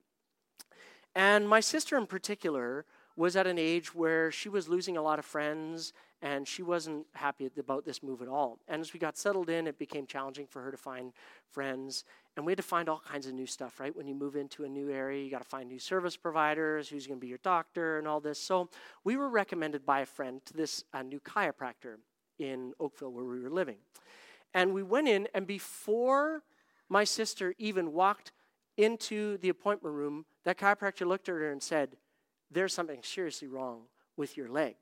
[1.14, 2.86] And my sister in particular
[3.16, 7.06] was at an age where she was losing a lot of friends and she wasn't
[7.13, 8.60] happy about this move at all.
[8.67, 11.12] And as we got settled in, it became challenging for her to find
[11.51, 12.06] friends.
[12.36, 13.95] And we had to find all kinds of new stuff, right?
[13.95, 17.06] When you move into a new area, you got to find new service providers, who's
[17.06, 18.39] going to be your doctor, and all this.
[18.39, 18.69] So
[19.04, 21.97] we were recommended by a friend to this uh, new chiropractor
[22.39, 23.78] in Oakville where we were living.
[24.54, 26.43] And we went in, and before
[26.89, 28.32] my sister even walked
[28.78, 31.97] into the appointment room, that chiropractor looked at her and said,
[32.49, 33.84] There's something seriously wrong
[34.17, 34.75] with your leg.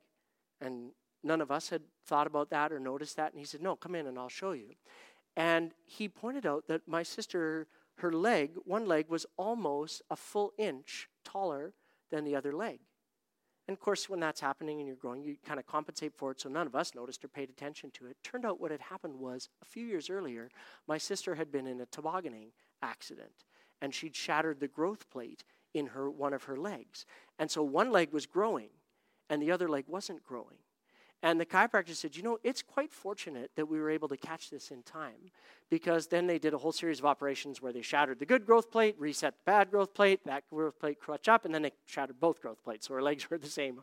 [0.60, 0.90] And
[1.24, 3.32] none of us had thought about that or noticed that.
[3.32, 4.74] And he said, No, come in and I'll show you.
[5.36, 7.66] And he pointed out that my sister,
[7.98, 11.74] her leg, one leg, was almost a full inch taller
[12.10, 12.80] than the other leg.
[13.66, 16.40] And of course, when that's happening and you're growing, you kind of compensate for it,
[16.40, 18.16] so none of us noticed or paid attention to it.
[18.22, 20.50] Turned out what had happened was a few years earlier,
[20.86, 22.48] my sister had been in a tobogganing
[22.82, 23.44] accident,
[23.80, 27.06] and she'd shattered the growth plate in her one of her legs.
[27.38, 28.68] And so one leg was growing,
[29.30, 30.58] and the other leg wasn't growing.
[31.24, 34.50] And the chiropractor said, you know, it's quite fortunate that we were able to catch
[34.50, 35.30] this in time
[35.70, 38.70] because then they did a whole series of operations where they shattered the good growth
[38.70, 42.20] plate, reset the bad growth plate, that growth plate crutch up, and then they shattered
[42.20, 43.80] both growth plates, so our legs were the same.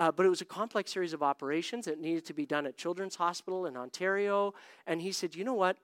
[0.00, 2.78] Uh, but it was a complex series of operations that needed to be done at
[2.78, 4.54] Children's Hospital in Ontario.
[4.86, 5.76] And he said, you know what?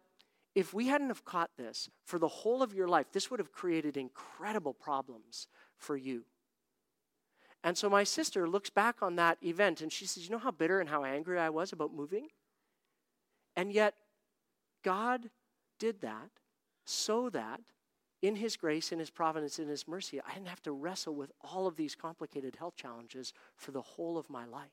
[0.54, 3.52] If we hadn't have caught this for the whole of your life, this would have
[3.52, 6.24] created incredible problems for you.
[7.64, 10.50] And so my sister looks back on that event and she says, You know how
[10.50, 12.28] bitter and how angry I was about moving?
[13.56, 13.94] And yet,
[14.84, 15.30] God
[15.78, 16.30] did that
[16.84, 17.60] so that
[18.22, 21.32] in His grace, in His providence, in His mercy, I didn't have to wrestle with
[21.42, 24.70] all of these complicated health challenges for the whole of my life.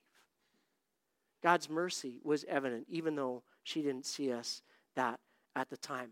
[1.41, 4.62] God's mercy was evident, even though she didn't see us
[4.95, 5.19] that
[5.56, 6.12] at the time.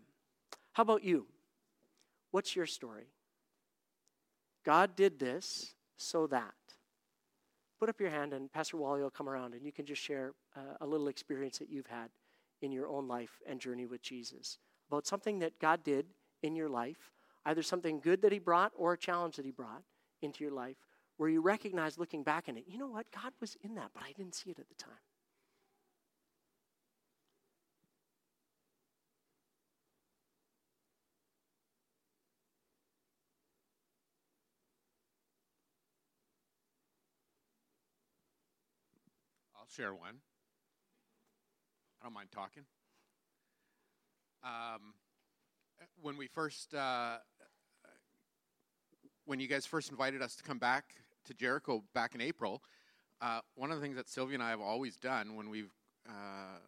[0.72, 1.26] How about you?
[2.30, 3.06] What's your story?
[4.64, 6.54] God did this so that
[7.78, 10.32] put up your hand and Pastor Wally will come around and you can just share
[10.56, 12.08] uh, a little experience that you've had
[12.62, 14.58] in your own life and journey with Jesus
[14.88, 16.06] about something that God did
[16.42, 17.12] in your life,
[17.46, 19.82] either something good that He brought or a challenge that He brought
[20.22, 20.76] into your life,
[21.16, 23.06] where you recognize looking back in it, you know what?
[23.12, 24.92] God was in that, but I didn't see it at the time.
[39.74, 40.14] Share one.
[42.00, 42.62] I don't mind talking.
[44.44, 44.94] Um,
[46.00, 47.16] when we first, uh,
[49.24, 52.62] when you guys first invited us to come back to Jericho back in April,
[53.20, 55.72] uh, one of the things that Sylvia and I have always done when we've
[56.08, 56.60] uh,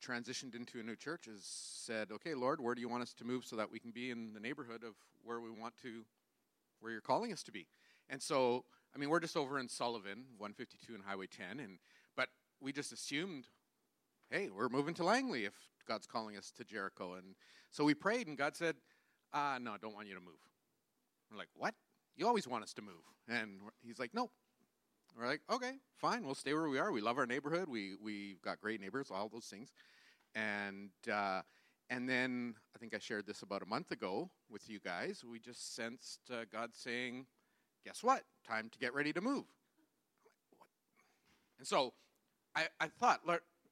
[0.00, 3.24] transitioned into a new church is said, "Okay, Lord, where do you want us to
[3.24, 6.04] move so that we can be in the neighborhood of where we want to,
[6.78, 7.66] where you're calling us to be?"
[8.08, 11.78] And so, I mean, we're just over in Sullivan, 152 and Highway 10, and
[12.60, 13.48] we just assumed,
[14.30, 15.54] hey, we're moving to Langley if
[15.86, 17.34] God's calling us to Jericho, and
[17.70, 18.76] so we prayed, and God said,
[19.32, 20.40] uh, "No, I don't want you to move."
[21.30, 21.74] We're like, "What?
[22.16, 24.32] You always want us to move?" And He's like, "Nope."
[25.18, 26.92] We're like, okay, fine, we'll stay where we are.
[26.92, 27.68] We love our neighborhood.
[27.68, 29.72] We we've got great neighbors, all those things,
[30.34, 31.42] and uh,
[31.88, 35.24] and then I think I shared this about a month ago with you guys.
[35.28, 37.26] We just sensed uh, God saying,
[37.84, 38.22] "Guess what?
[38.46, 39.44] Time to get ready to move."
[41.58, 41.92] And so,
[42.54, 43.20] I I thought,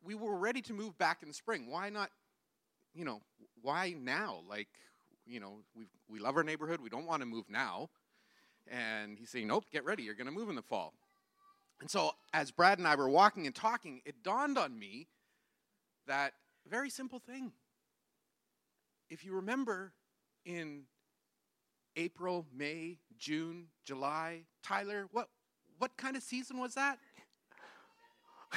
[0.02, 1.70] we were ready to move back in the spring.
[1.70, 2.10] Why not?
[2.94, 3.20] You know,
[3.62, 4.40] why now?
[4.48, 4.68] Like,
[5.26, 6.80] you know, we we love our neighborhood.
[6.80, 7.90] We don't want to move now.
[8.70, 10.02] And he's saying, nope, get ready.
[10.02, 10.92] You're going to move in the fall.
[11.80, 15.08] And so, as Brad and I were walking and talking, it dawned on me
[16.06, 16.32] that
[16.68, 17.52] very simple thing.
[19.08, 19.92] If you remember
[20.44, 20.82] in
[21.96, 25.28] April, May, June, July, Tyler, what,
[25.78, 26.98] what kind of season was that?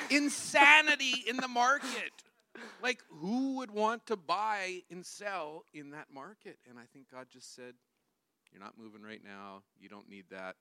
[0.10, 2.12] Insanity in the market.
[2.84, 6.58] Like, who would want to buy and sell in that market?
[6.70, 7.74] And I think God just said,
[8.52, 9.64] You're not moving right now.
[9.80, 10.56] You don't need that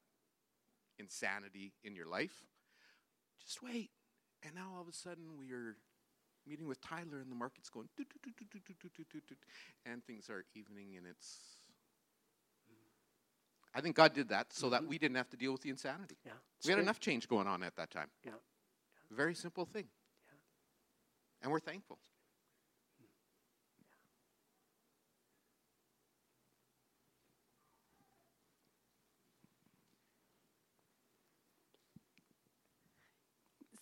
[0.99, 2.45] insanity in your life.
[3.43, 3.91] Just wait.
[4.45, 5.77] And now all of a sudden we are
[6.47, 7.89] meeting with Tyler and the market's going
[9.87, 11.39] and things are evening and it's
[13.73, 14.73] I think God did that so mm-hmm.
[14.73, 16.17] that we didn't have to deal with the insanity.
[16.25, 16.33] Yeah,
[16.65, 16.83] we had great.
[16.83, 18.09] enough change going on at that time.
[18.25, 18.33] Yeah.
[19.11, 19.89] Very simple thing.
[20.27, 20.35] Yeah.
[21.43, 21.99] And we're thankful.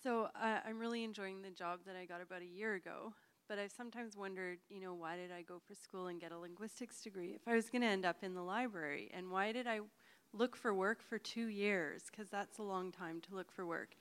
[0.02, 3.12] So uh, I'm really enjoying the job that I got about a year ago.
[3.48, 6.38] But I've sometimes wondered, you know, why did I go for school and get a
[6.38, 9.10] linguistics degree if I was going to end up in the library?
[9.14, 9.80] And why did I
[10.34, 12.04] look for work for two years?
[12.10, 13.96] Because that's a long time to look for work.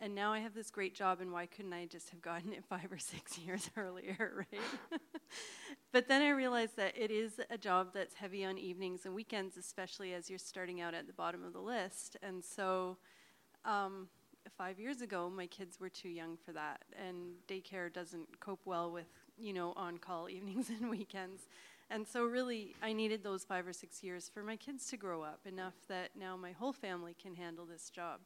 [0.00, 2.64] And now I have this great job, and why couldn't I just have gotten it
[2.68, 5.00] five or six years earlier, right?
[5.92, 9.56] but then I realized that it is a job that's heavy on evenings and weekends,
[9.56, 12.16] especially as you're starting out at the bottom of the list.
[12.22, 12.98] And so,
[13.64, 14.08] um,
[14.56, 18.92] five years ago, my kids were too young for that, and daycare doesn't cope well
[18.92, 21.48] with you know on call evenings and weekends.
[21.88, 25.22] And so, really, I needed those five or six years for my kids to grow
[25.22, 28.20] up enough that now my whole family can handle this job.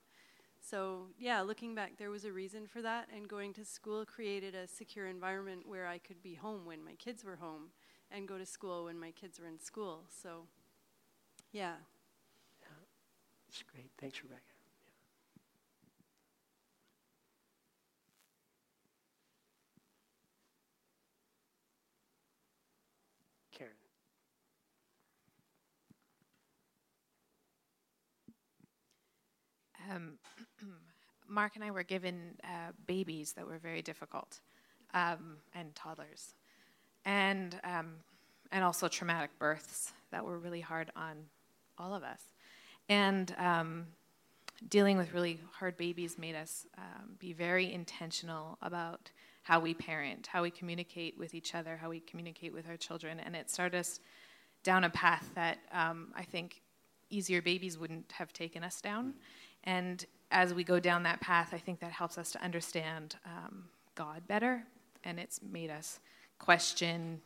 [0.61, 4.55] So, yeah, looking back, there was a reason for that, and going to school created
[4.55, 7.71] a secure environment where I could be home when my kids were home
[8.11, 10.05] and go to school when my kids were in school.
[10.11, 10.47] So,
[11.53, 11.75] yeah.
[12.61, 12.69] Yeah,
[13.49, 13.91] it's great.
[13.99, 14.43] Thanks, Rebecca.
[29.91, 30.19] um,
[31.31, 34.41] Mark and I were given uh, babies that were very difficult
[34.93, 36.35] um, and toddlers,
[37.05, 37.93] and um,
[38.53, 41.17] and also traumatic births that were really hard on
[41.79, 42.21] all of us,
[42.89, 43.87] and um,
[44.69, 49.11] dealing with really hard babies made us um, be very intentional about
[49.43, 53.21] how we parent, how we communicate with each other, how we communicate with our children,
[53.21, 54.01] and it started us
[54.63, 56.61] down a path that um, I think
[57.09, 59.15] easier babies wouldn't have taken us down.
[59.65, 63.65] And as we go down that path, I think that helps us to understand um,
[63.95, 64.65] God better,
[65.05, 66.01] and it's made us
[66.39, 67.21] question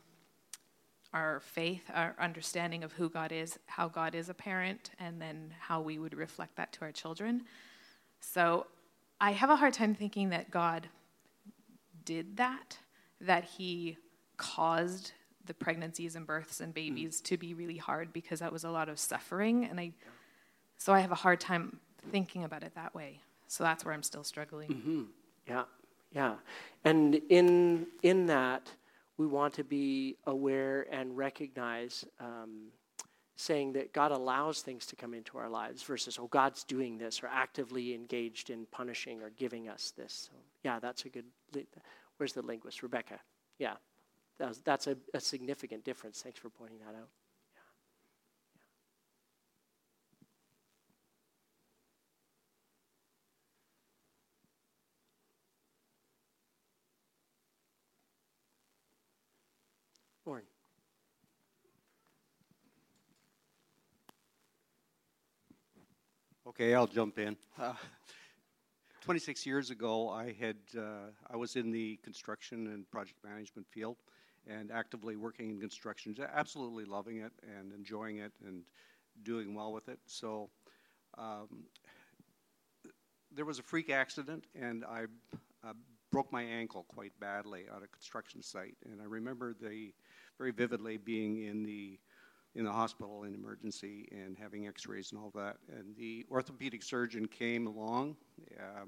[1.13, 5.53] our faith, our understanding of who God is, how God is a parent, and then
[5.59, 7.43] how we would reflect that to our children.
[8.19, 8.67] So
[9.21, 10.89] I have a hard time thinking that God
[12.03, 12.77] did that,
[13.21, 13.97] that He
[14.35, 15.13] caused
[15.45, 17.23] the pregnancies and births and babies mm.
[17.25, 19.65] to be really hard because that was a lot of suffering.
[19.65, 19.93] And I,
[20.77, 21.79] so I have a hard time
[22.11, 23.19] thinking about it that way.
[23.47, 24.69] So that's where I'm still struggling.
[24.69, 25.03] Mm-hmm.
[25.47, 25.63] Yeah,
[26.13, 26.35] yeah.
[26.83, 28.71] And in, in that,
[29.17, 32.67] we want to be aware and recognize um,
[33.35, 37.21] saying that God allows things to come into our lives versus, oh, God's doing this
[37.21, 40.29] or actively engaged in punishing or giving us this.
[40.31, 41.25] So, yeah, that's a good.
[42.17, 42.81] Where's the linguist?
[42.81, 43.19] Rebecca.
[43.59, 43.75] Yeah,
[44.37, 46.21] that's, that's a, a significant difference.
[46.21, 47.09] Thanks for pointing that out.
[66.57, 67.35] Okay, I'll jump in.
[67.59, 67.73] Uh,
[69.01, 73.97] 26 years ago, I had uh, I was in the construction and project management field,
[74.47, 78.63] and actively working in construction, absolutely loving it and enjoying it and
[79.23, 79.99] doing well with it.
[80.05, 80.49] So.
[81.17, 81.65] Um,
[83.33, 85.03] there was a freak accident, and I
[85.61, 85.73] uh,
[86.09, 88.77] broke my ankle quite badly on a construction site.
[88.85, 89.93] And I remember the
[90.37, 91.99] very vividly being in the
[92.55, 95.57] in the hospital in emergency and having X-rays and all that.
[95.69, 98.15] And the orthopedic surgeon came along,
[98.57, 98.85] uh,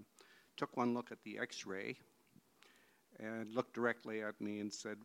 [0.55, 1.95] took one look at the X-ray,
[3.19, 4.97] and looked directly at me and said,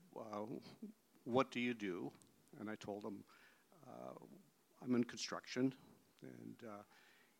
[1.24, 2.12] "What do you do?"
[2.60, 3.24] And I told him,
[3.86, 4.14] uh,
[4.82, 5.74] "I'm in construction."
[6.22, 6.82] And uh,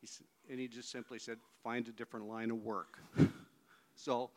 [0.00, 0.08] he,
[0.50, 2.98] and he just simply said, find a different line of work.
[3.94, 4.30] so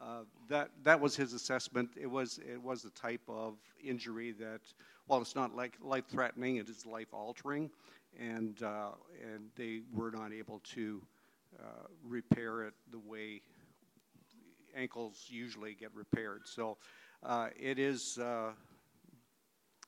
[0.00, 1.90] uh, that, that was his assessment.
[2.00, 4.60] It was, it was the type of injury that,
[5.08, 7.70] while it's not like life threatening, it is life altering.
[8.18, 8.90] And, uh,
[9.22, 11.02] and they were not able to
[11.58, 13.40] uh, repair it the way
[14.76, 16.42] ankles usually get repaired.
[16.44, 16.76] So
[17.22, 18.52] uh, it is uh,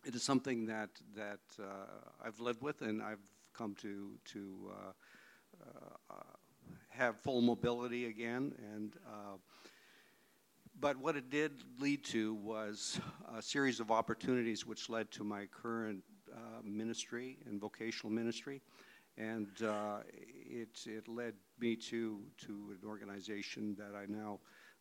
[0.04, 1.64] it is something that that uh,
[2.24, 3.20] I've lived with and I've
[3.54, 6.14] come to to uh,
[6.88, 8.52] have full mobility again.
[8.74, 8.96] And
[10.80, 13.00] but what it did lead to was
[13.36, 16.02] a series of opportunities which led to my current
[16.32, 18.62] uh, ministry and vocational ministry.
[19.18, 24.40] And uh, it, it led me to, to an organization that I now,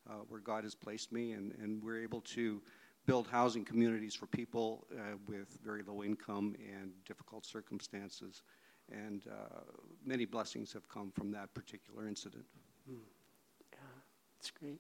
[0.10, 2.62] uh, where God has placed me, and, and we're able to
[3.06, 8.44] build housing communities for people uh, with very low income and difficult circumstances
[8.92, 9.62] and uh,
[10.06, 12.46] many blessings have come from that particular incident.
[12.90, 12.98] Mm.
[13.72, 13.78] Yeah,
[14.38, 14.80] that's great.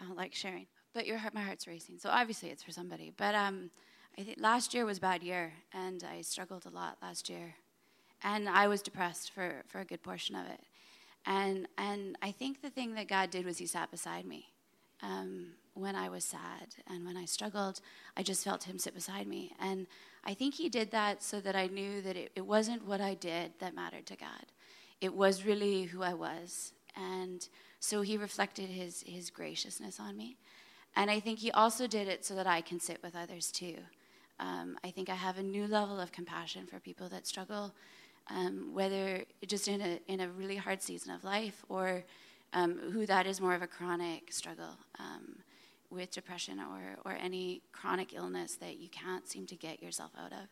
[0.00, 1.98] I don't like sharing, but your heart, my heart's racing.
[1.98, 3.12] So obviously it's for somebody.
[3.16, 3.70] But um,
[4.18, 7.54] I think last year was a bad year, and I struggled a lot last year,
[8.22, 10.60] and I was depressed for for a good portion of it.
[11.26, 14.48] And and I think the thing that God did was He sat beside me.
[15.02, 17.80] Um, when I was sad and when I struggled,
[18.16, 19.52] I just felt him sit beside me.
[19.58, 19.86] And
[20.24, 23.14] I think he did that so that I knew that it, it wasn't what I
[23.14, 24.46] did that mattered to God.
[25.00, 26.72] It was really who I was.
[26.94, 27.48] And
[27.82, 30.36] so he reflected his, his graciousness on me.
[30.94, 33.78] And I think he also did it so that I can sit with others too.
[34.38, 37.72] Um, I think I have a new level of compassion for people that struggle,
[38.30, 42.04] um, whether just in a, in a really hard season of life or
[42.52, 44.78] um, who that is more of a chronic struggle.
[45.00, 45.38] Um,
[45.90, 50.32] with depression or, or any chronic illness that you can't seem to get yourself out
[50.32, 50.48] of.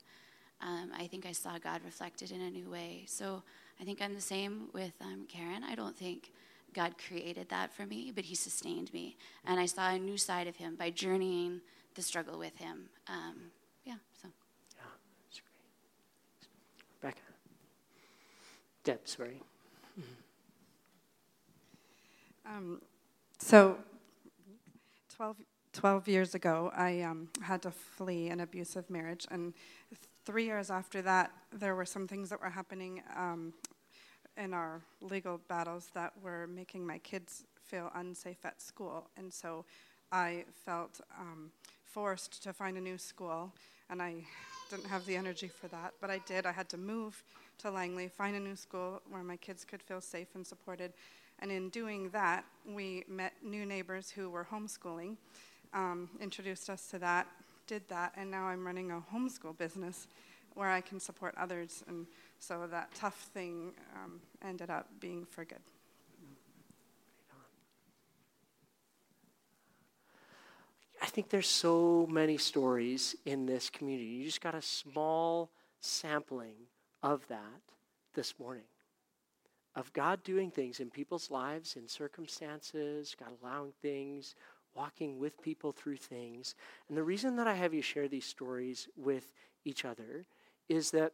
[0.60, 3.04] Um, I think I saw God reflected in a new way.
[3.06, 3.42] So
[3.80, 5.64] I think I'm the same with um, Karen.
[5.64, 6.32] I don't think
[6.74, 9.16] God created that for me, but He sustained me.
[9.44, 11.60] And I saw a new side of Him by journeying
[11.94, 12.88] the struggle with Him.
[13.08, 13.50] Um,
[13.84, 14.28] yeah, so.
[14.76, 14.82] Yeah,
[15.26, 17.02] that's great.
[17.02, 17.22] Rebecca.
[18.84, 19.42] Deb, sorry.
[22.46, 22.82] Um,
[23.38, 23.78] so
[25.14, 25.36] 12,
[25.72, 29.26] 12 years ago, I um, had to flee an abusive marriage.
[29.30, 29.54] And
[30.24, 33.52] three years after that, there were some things that were happening um,
[34.40, 39.08] in our legal battles that were making my kids feel unsafe at school.
[39.16, 39.64] And so
[40.10, 41.50] I felt um,
[41.84, 43.52] forced to find a new school.
[43.90, 44.14] And I
[44.70, 46.46] didn't have the energy for that, but I did.
[46.46, 47.22] I had to move
[47.58, 50.92] to Langley, find a new school where my kids could feel safe and supported.
[51.40, 55.16] And in doing that, we met new neighbors who were homeschooling,
[55.74, 57.26] um, introduced us to that,
[57.66, 60.06] did that, and now I'm running a homeschool business
[60.54, 61.84] where I can support others.
[61.88, 62.06] And
[62.40, 65.58] so that tough thing um, ended up being for good.
[71.02, 74.08] I think there's so many stories in this community.
[74.08, 76.54] You just got a small sampling
[77.02, 77.62] of that
[78.14, 78.64] this morning
[79.76, 84.34] of God doing things in people's lives, in circumstances, God allowing things,
[84.74, 86.54] walking with people through things.
[86.88, 89.32] And the reason that I have you share these stories with
[89.64, 90.26] each other
[90.68, 91.12] is that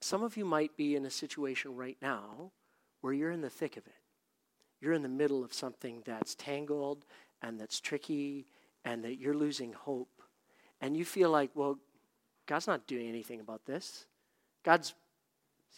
[0.00, 2.52] some of you might be in a situation right now
[3.00, 3.92] where you're in the thick of it.
[4.80, 7.04] You're in the middle of something that's tangled
[7.40, 8.46] and that's tricky
[8.84, 10.22] and that you're losing hope.
[10.80, 11.78] And you feel like, well,
[12.46, 14.06] God's not doing anything about this.
[14.64, 14.94] God's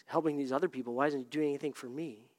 [0.06, 0.94] helping these other people.
[0.94, 2.30] Why isn't he doing anything for me?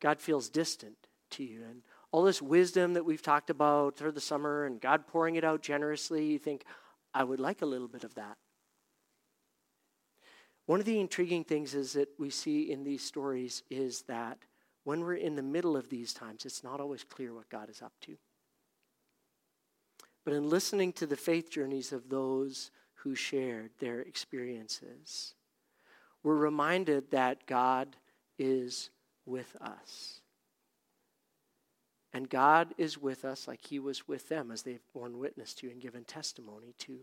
[0.00, 0.96] God feels distant
[1.30, 1.62] to you.
[1.68, 5.44] And all this wisdom that we've talked about through the summer and God pouring it
[5.44, 6.64] out generously, you think,
[7.14, 8.36] I would like a little bit of that.
[10.66, 14.38] One of the intriguing things is that we see in these stories is that
[14.84, 17.82] when we're in the middle of these times, it's not always clear what God is
[17.82, 18.16] up to.
[20.24, 25.34] but in listening to the faith journeys of those who shared their experiences.
[26.22, 27.96] We're reminded that God
[28.38, 28.88] is
[29.26, 30.20] with us.
[32.14, 35.68] And God is with us like He was with them as they've borne witness to
[35.68, 37.00] and given testimony to.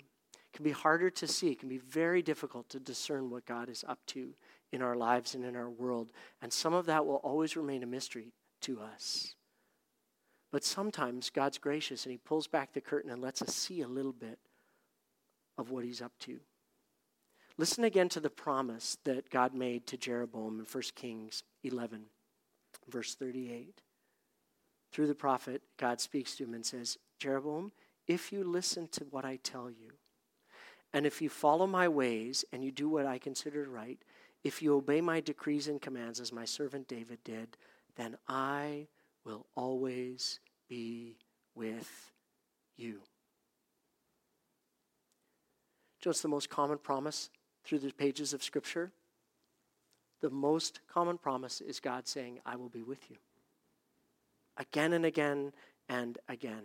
[0.53, 3.85] Can be harder to see, it can be very difficult to discern what God is
[3.87, 4.33] up to
[4.71, 6.11] in our lives and in our world.
[6.41, 9.35] And some of that will always remain a mystery to us.
[10.51, 13.87] But sometimes God's gracious and He pulls back the curtain and lets us see a
[13.87, 14.39] little bit
[15.57, 16.39] of what He's up to.
[17.57, 22.05] Listen again to the promise that God made to Jeroboam in 1 Kings 11,
[22.89, 23.81] verse 38.
[24.91, 27.71] Through the prophet, God speaks to him and says, Jeroboam,
[28.07, 29.91] if you listen to what I tell you,
[30.93, 33.99] and if you follow my ways and you do what I consider right,
[34.43, 37.57] if you obey my decrees and commands as my servant David did,
[37.95, 38.87] then I
[39.23, 41.17] will always be
[41.55, 42.11] with
[42.75, 43.01] you.
[46.01, 47.29] Do you know the most common promise
[47.63, 48.91] through the pages of Scripture?
[50.21, 53.17] The most common promise is God saying, I will be with you.
[54.57, 55.53] Again and again
[55.87, 56.63] and again,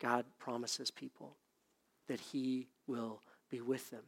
[0.00, 1.36] God promises people
[2.08, 3.20] that He will
[3.50, 4.04] be with them.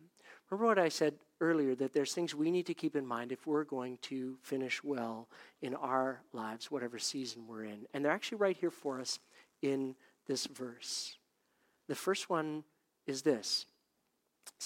[0.50, 3.46] Remember what I said earlier that there's things we need to keep in mind if
[3.46, 5.28] we're going to finish well
[5.60, 7.86] in our lives, whatever season we're in.
[7.92, 9.18] And they're actually right here for us
[9.62, 9.94] in
[10.26, 11.16] this verse.
[11.88, 12.64] The first one
[13.06, 13.66] is this.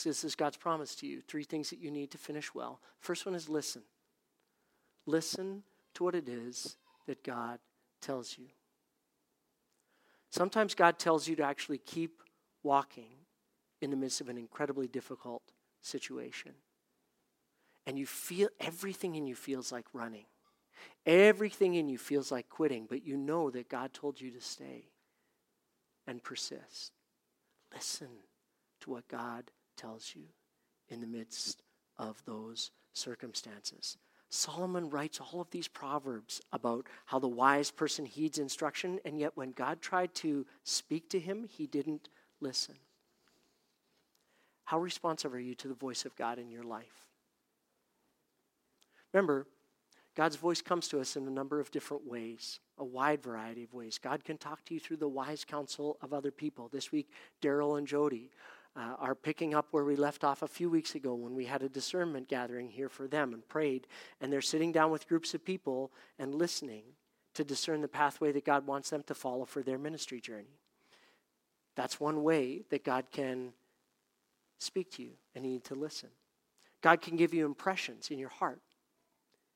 [0.04, 1.20] This is God's promise to you.
[1.20, 2.80] Three things that you need to finish well.
[3.00, 3.82] First one is listen.
[5.06, 5.62] Listen
[5.94, 7.58] to what it is that God
[8.00, 8.46] tells you.
[10.30, 12.22] Sometimes God tells you to actually keep
[12.62, 13.25] walking
[13.80, 15.42] in the midst of an incredibly difficult
[15.80, 16.52] situation.
[17.86, 20.24] And you feel everything in you feels like running.
[21.04, 24.88] Everything in you feels like quitting, but you know that God told you to stay
[26.06, 26.92] and persist.
[27.72, 28.08] Listen
[28.80, 30.24] to what God tells you
[30.88, 31.62] in the midst
[31.98, 33.98] of those circumstances.
[34.28, 39.36] Solomon writes all of these proverbs about how the wise person heeds instruction, and yet
[39.36, 42.08] when God tried to speak to him, he didn't
[42.40, 42.74] listen.
[44.66, 47.06] How responsive are you to the voice of God in your life?
[49.12, 49.46] Remember,
[50.16, 53.72] God's voice comes to us in a number of different ways, a wide variety of
[53.72, 53.98] ways.
[54.02, 56.68] God can talk to you through the wise counsel of other people.
[56.68, 57.10] This week,
[57.40, 58.30] Daryl and Jody
[58.74, 61.62] uh, are picking up where we left off a few weeks ago when we had
[61.62, 63.86] a discernment gathering here for them and prayed.
[64.20, 66.82] And they're sitting down with groups of people and listening
[67.34, 70.58] to discern the pathway that God wants them to follow for their ministry journey.
[71.76, 73.52] That's one way that God can
[74.58, 76.10] speak to you and you need to listen.
[76.82, 78.60] God can give you impressions in your heart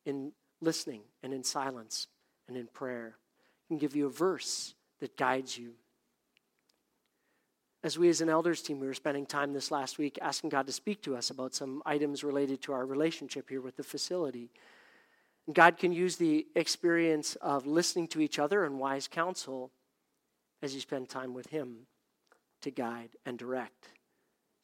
[0.04, 2.08] in listening and in silence
[2.48, 3.16] and in prayer.
[3.68, 5.72] He can give you a verse that guides you.
[7.82, 10.66] As we as an elders team, we were spending time this last week asking God
[10.66, 14.50] to speak to us about some items related to our relationship here with the facility.
[15.46, 19.70] And God can use the experience of listening to each other and wise counsel
[20.62, 21.86] as you spend time with Him
[22.60, 23.88] to guide and direct.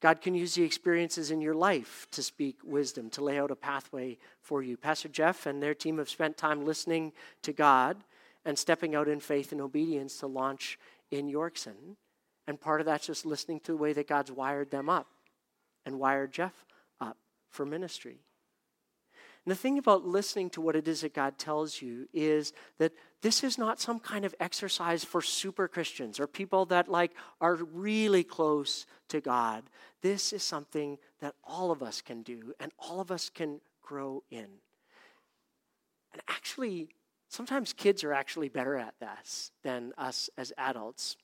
[0.01, 3.57] God can use the experiences in your life to speak wisdom, to lay out a
[3.57, 4.77] pathway for you.
[4.77, 7.97] Pastor Jeff and their team have spent time listening to God
[8.45, 10.79] and stepping out in faith and obedience to launch
[11.11, 11.97] in Yorkson.
[12.47, 15.09] And part of that's just listening to the way that God's wired them up
[15.85, 16.67] and wired Jeff
[17.01, 17.17] up
[17.49, 18.19] for ministry.
[19.47, 22.93] And the thing about listening to what it is that God tells you is that
[23.23, 27.55] this is not some kind of exercise for super Christians or people that like are
[27.55, 29.63] really close to God.
[30.03, 34.25] This is something that all of us can do and all of us can grow
[34.33, 34.49] in.
[36.13, 36.89] And actually,
[37.29, 41.17] sometimes kids are actually better at this than us as adults.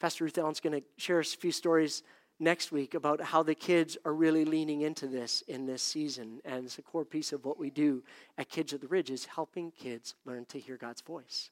[0.00, 2.02] Pastor Ruth Allen's going to share a few stories
[2.42, 6.40] next week about how the kids are really leaning into this in this season.
[6.44, 8.02] And it's a core piece of what we do
[8.36, 11.50] at Kids of the Ridge is helping kids learn to hear God's voice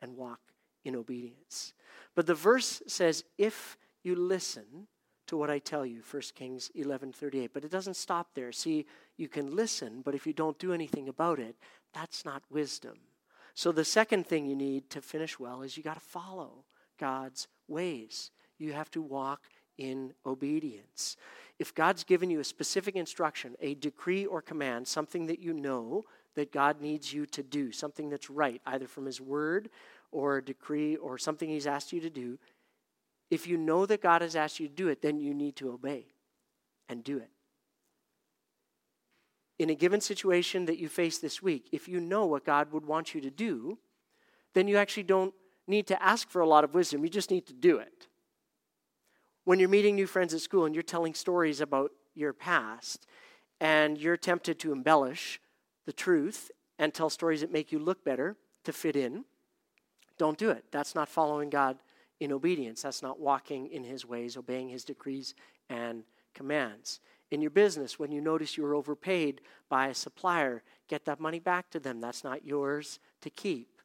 [0.00, 0.40] and walk
[0.84, 1.74] in obedience.
[2.14, 4.86] But the verse says, if you listen
[5.26, 7.50] to what I tell you, 1 Kings 11:38.
[7.52, 8.50] But it doesn't stop there.
[8.52, 8.86] See,
[9.16, 11.56] you can listen, but if you don't do anything about it,
[11.92, 12.98] that's not wisdom.
[13.54, 16.64] So the second thing you need to finish well is you got to follow
[16.98, 18.30] God's ways.
[18.56, 19.42] You have to walk
[19.78, 21.16] in obedience.
[21.58, 26.04] If God's given you a specific instruction, a decree or command, something that you know
[26.34, 29.70] that God needs you to do, something that's right, either from His word
[30.12, 32.38] or a decree or something He's asked you to do,
[33.30, 35.70] if you know that God has asked you to do it, then you need to
[35.70, 36.06] obey
[36.88, 37.30] and do it.
[39.58, 42.86] In a given situation that you face this week, if you know what God would
[42.86, 43.78] want you to do,
[44.54, 45.34] then you actually don't
[45.66, 47.02] need to ask for a lot of wisdom.
[47.02, 48.06] You just need to do it
[49.48, 53.06] When you're meeting new friends at school and you're telling stories about your past
[53.62, 55.40] and you're tempted to embellish
[55.86, 59.24] the truth and tell stories that make you look better to fit in,
[60.18, 60.66] don't do it.
[60.70, 61.78] That's not following God
[62.20, 62.82] in obedience.
[62.82, 65.34] That's not walking in His ways, obeying His decrees
[65.70, 67.00] and commands.
[67.30, 69.40] In your business, when you notice you're overpaid
[69.70, 72.02] by a supplier, get that money back to them.
[72.02, 73.80] That's not yours to keep.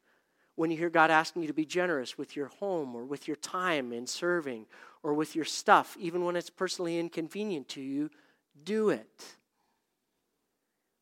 [0.56, 3.36] When you hear God asking you to be generous with your home or with your
[3.38, 4.66] time in serving
[5.04, 8.10] or with your stuff, even when it's personally inconvenient to you,
[8.64, 9.36] do it.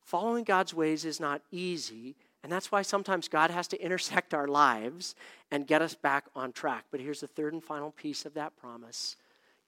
[0.04, 4.48] Following God's ways is not easy, and that's why sometimes God has to intersect our
[4.48, 5.14] lives
[5.52, 6.84] and get us back on track.
[6.90, 9.16] But here's the third and final piece of that promise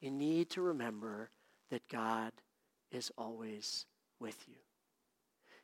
[0.00, 1.30] you need to remember
[1.70, 2.32] that God
[2.90, 3.86] is always
[4.20, 4.56] with you.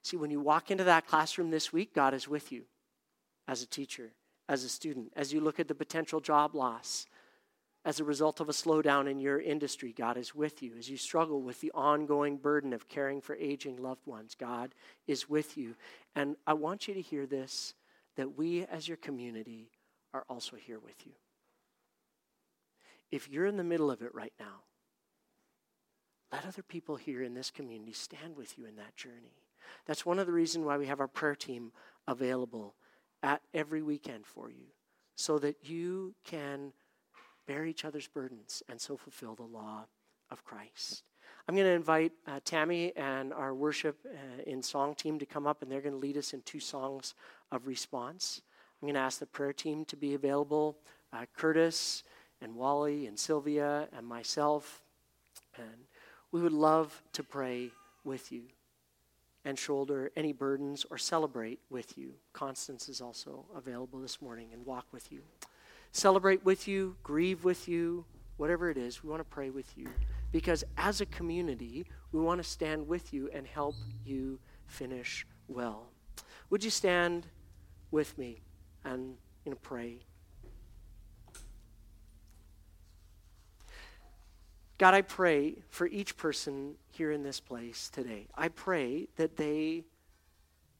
[0.03, 2.63] See, when you walk into that classroom this week, God is with you
[3.49, 4.13] as a teacher,
[4.49, 7.07] as a student, as you look at the potential job loss.
[7.83, 10.73] As a result of a slowdown in your industry, God is with you.
[10.79, 14.75] As you struggle with the ongoing burden of caring for aging loved ones, God
[15.07, 15.77] is with you.
[16.15, 17.75] And I want you to hear this
[18.17, 19.71] that we as your community
[20.13, 21.13] are also here with you.
[23.11, 24.65] If you're in the middle of it right now,
[26.31, 29.43] let other people here in this community stand with you in that journey.
[29.87, 31.73] That's one of the reasons why we have our prayer team
[32.07, 32.75] available
[33.23, 34.67] at every weekend for you,
[35.17, 36.73] so that you can
[37.51, 39.85] bear each other's burdens and so fulfill the law
[40.31, 41.03] of Christ.
[41.49, 45.49] I'm going to invite uh, Tammy and our worship uh, in song team to come
[45.49, 47.15] up, and they're going to lead us in two songs
[47.51, 48.43] of response.
[48.81, 50.77] I'm going to ask the prayer team to be available
[51.13, 52.05] uh, Curtis
[52.41, 54.85] and Wally and Sylvia and myself.
[55.57, 55.89] And
[56.31, 57.73] we would love to pray
[58.05, 58.43] with you
[59.45, 62.13] and shoulder any burdens or celebrate with you.
[62.33, 65.23] Constance is also available this morning and walk with you.
[65.93, 68.05] Celebrate with you, grieve with you,
[68.37, 69.87] whatever it is, we want to pray with you.
[70.33, 73.75] Because as a community, we want to stand with you and help
[74.05, 75.89] you finish well.
[76.49, 77.27] Would you stand
[77.91, 78.41] with me
[78.85, 79.99] and you know, pray?
[84.79, 88.29] God, I pray for each person here in this place today.
[88.35, 89.85] I pray that they,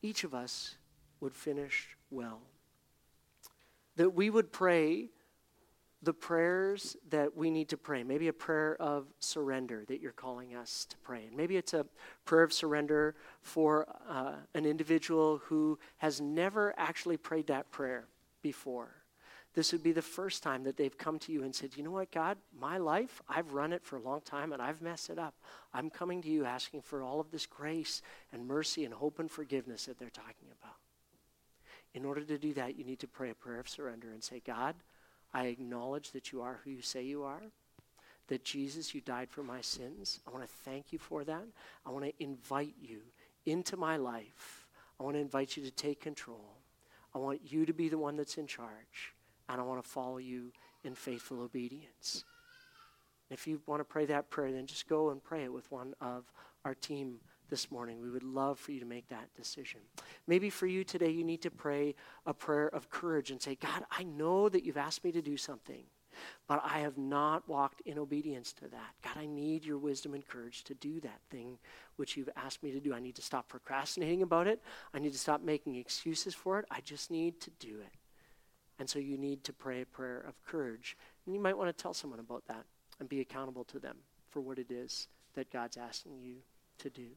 [0.01, 0.77] each of us,
[1.21, 2.41] would finish well.
[3.97, 5.11] That we would pray
[6.03, 8.03] the prayers that we need to pray.
[8.03, 11.27] Maybe a prayer of surrender that you're calling us to pray.
[11.27, 11.85] And maybe it's a
[12.25, 18.07] prayer of surrender for uh, an individual who has never actually prayed that prayer
[18.41, 19.01] before
[19.55, 21.91] this would be the first time that they've come to you and said, You know
[21.91, 25.19] what, God, my life, I've run it for a long time and I've messed it
[25.19, 25.35] up.
[25.75, 28.01] I'm coming to you asking for all of this grace
[28.33, 30.77] and mercy and hope and forgiveness that they're talking about.
[31.95, 34.41] In order to do that, you need to pray a prayer of surrender and say,
[34.45, 34.77] God,
[35.35, 37.43] I acknowledge that you are who you say you are,
[38.29, 40.21] that Jesus, you died for my sins.
[40.27, 41.45] I want to thank you for that.
[41.85, 43.01] I want to invite you
[43.45, 44.69] into my life.
[44.99, 46.59] I want to invite you to take control.
[47.15, 49.15] I want you to be the one that's in charge
[49.49, 50.53] and I want to follow you
[50.85, 52.25] in faithful obedience.
[53.31, 55.95] If you want to pray that prayer, then just go and pray it with one
[56.01, 56.25] of
[56.65, 57.17] our team
[57.51, 58.01] this morning.
[58.01, 59.81] We would love for you to make that decision.
[60.27, 61.95] Maybe for you today, you need to pray
[62.25, 65.37] a prayer of courage and say, God, I know that you've asked me to do
[65.37, 65.83] something,
[66.47, 68.95] but I have not walked in obedience to that.
[69.03, 71.59] God, I need your wisdom and courage to do that thing
[71.97, 72.95] which you've asked me to do.
[72.95, 74.63] I need to stop procrastinating about it.
[74.95, 76.65] I need to stop making excuses for it.
[76.71, 77.93] I just need to do it.
[78.79, 80.97] And so you need to pray a prayer of courage.
[81.27, 82.65] And you might want to tell someone about that
[82.99, 83.97] and be accountable to them
[84.31, 86.37] for what it is that God's asking you
[86.79, 87.09] to do.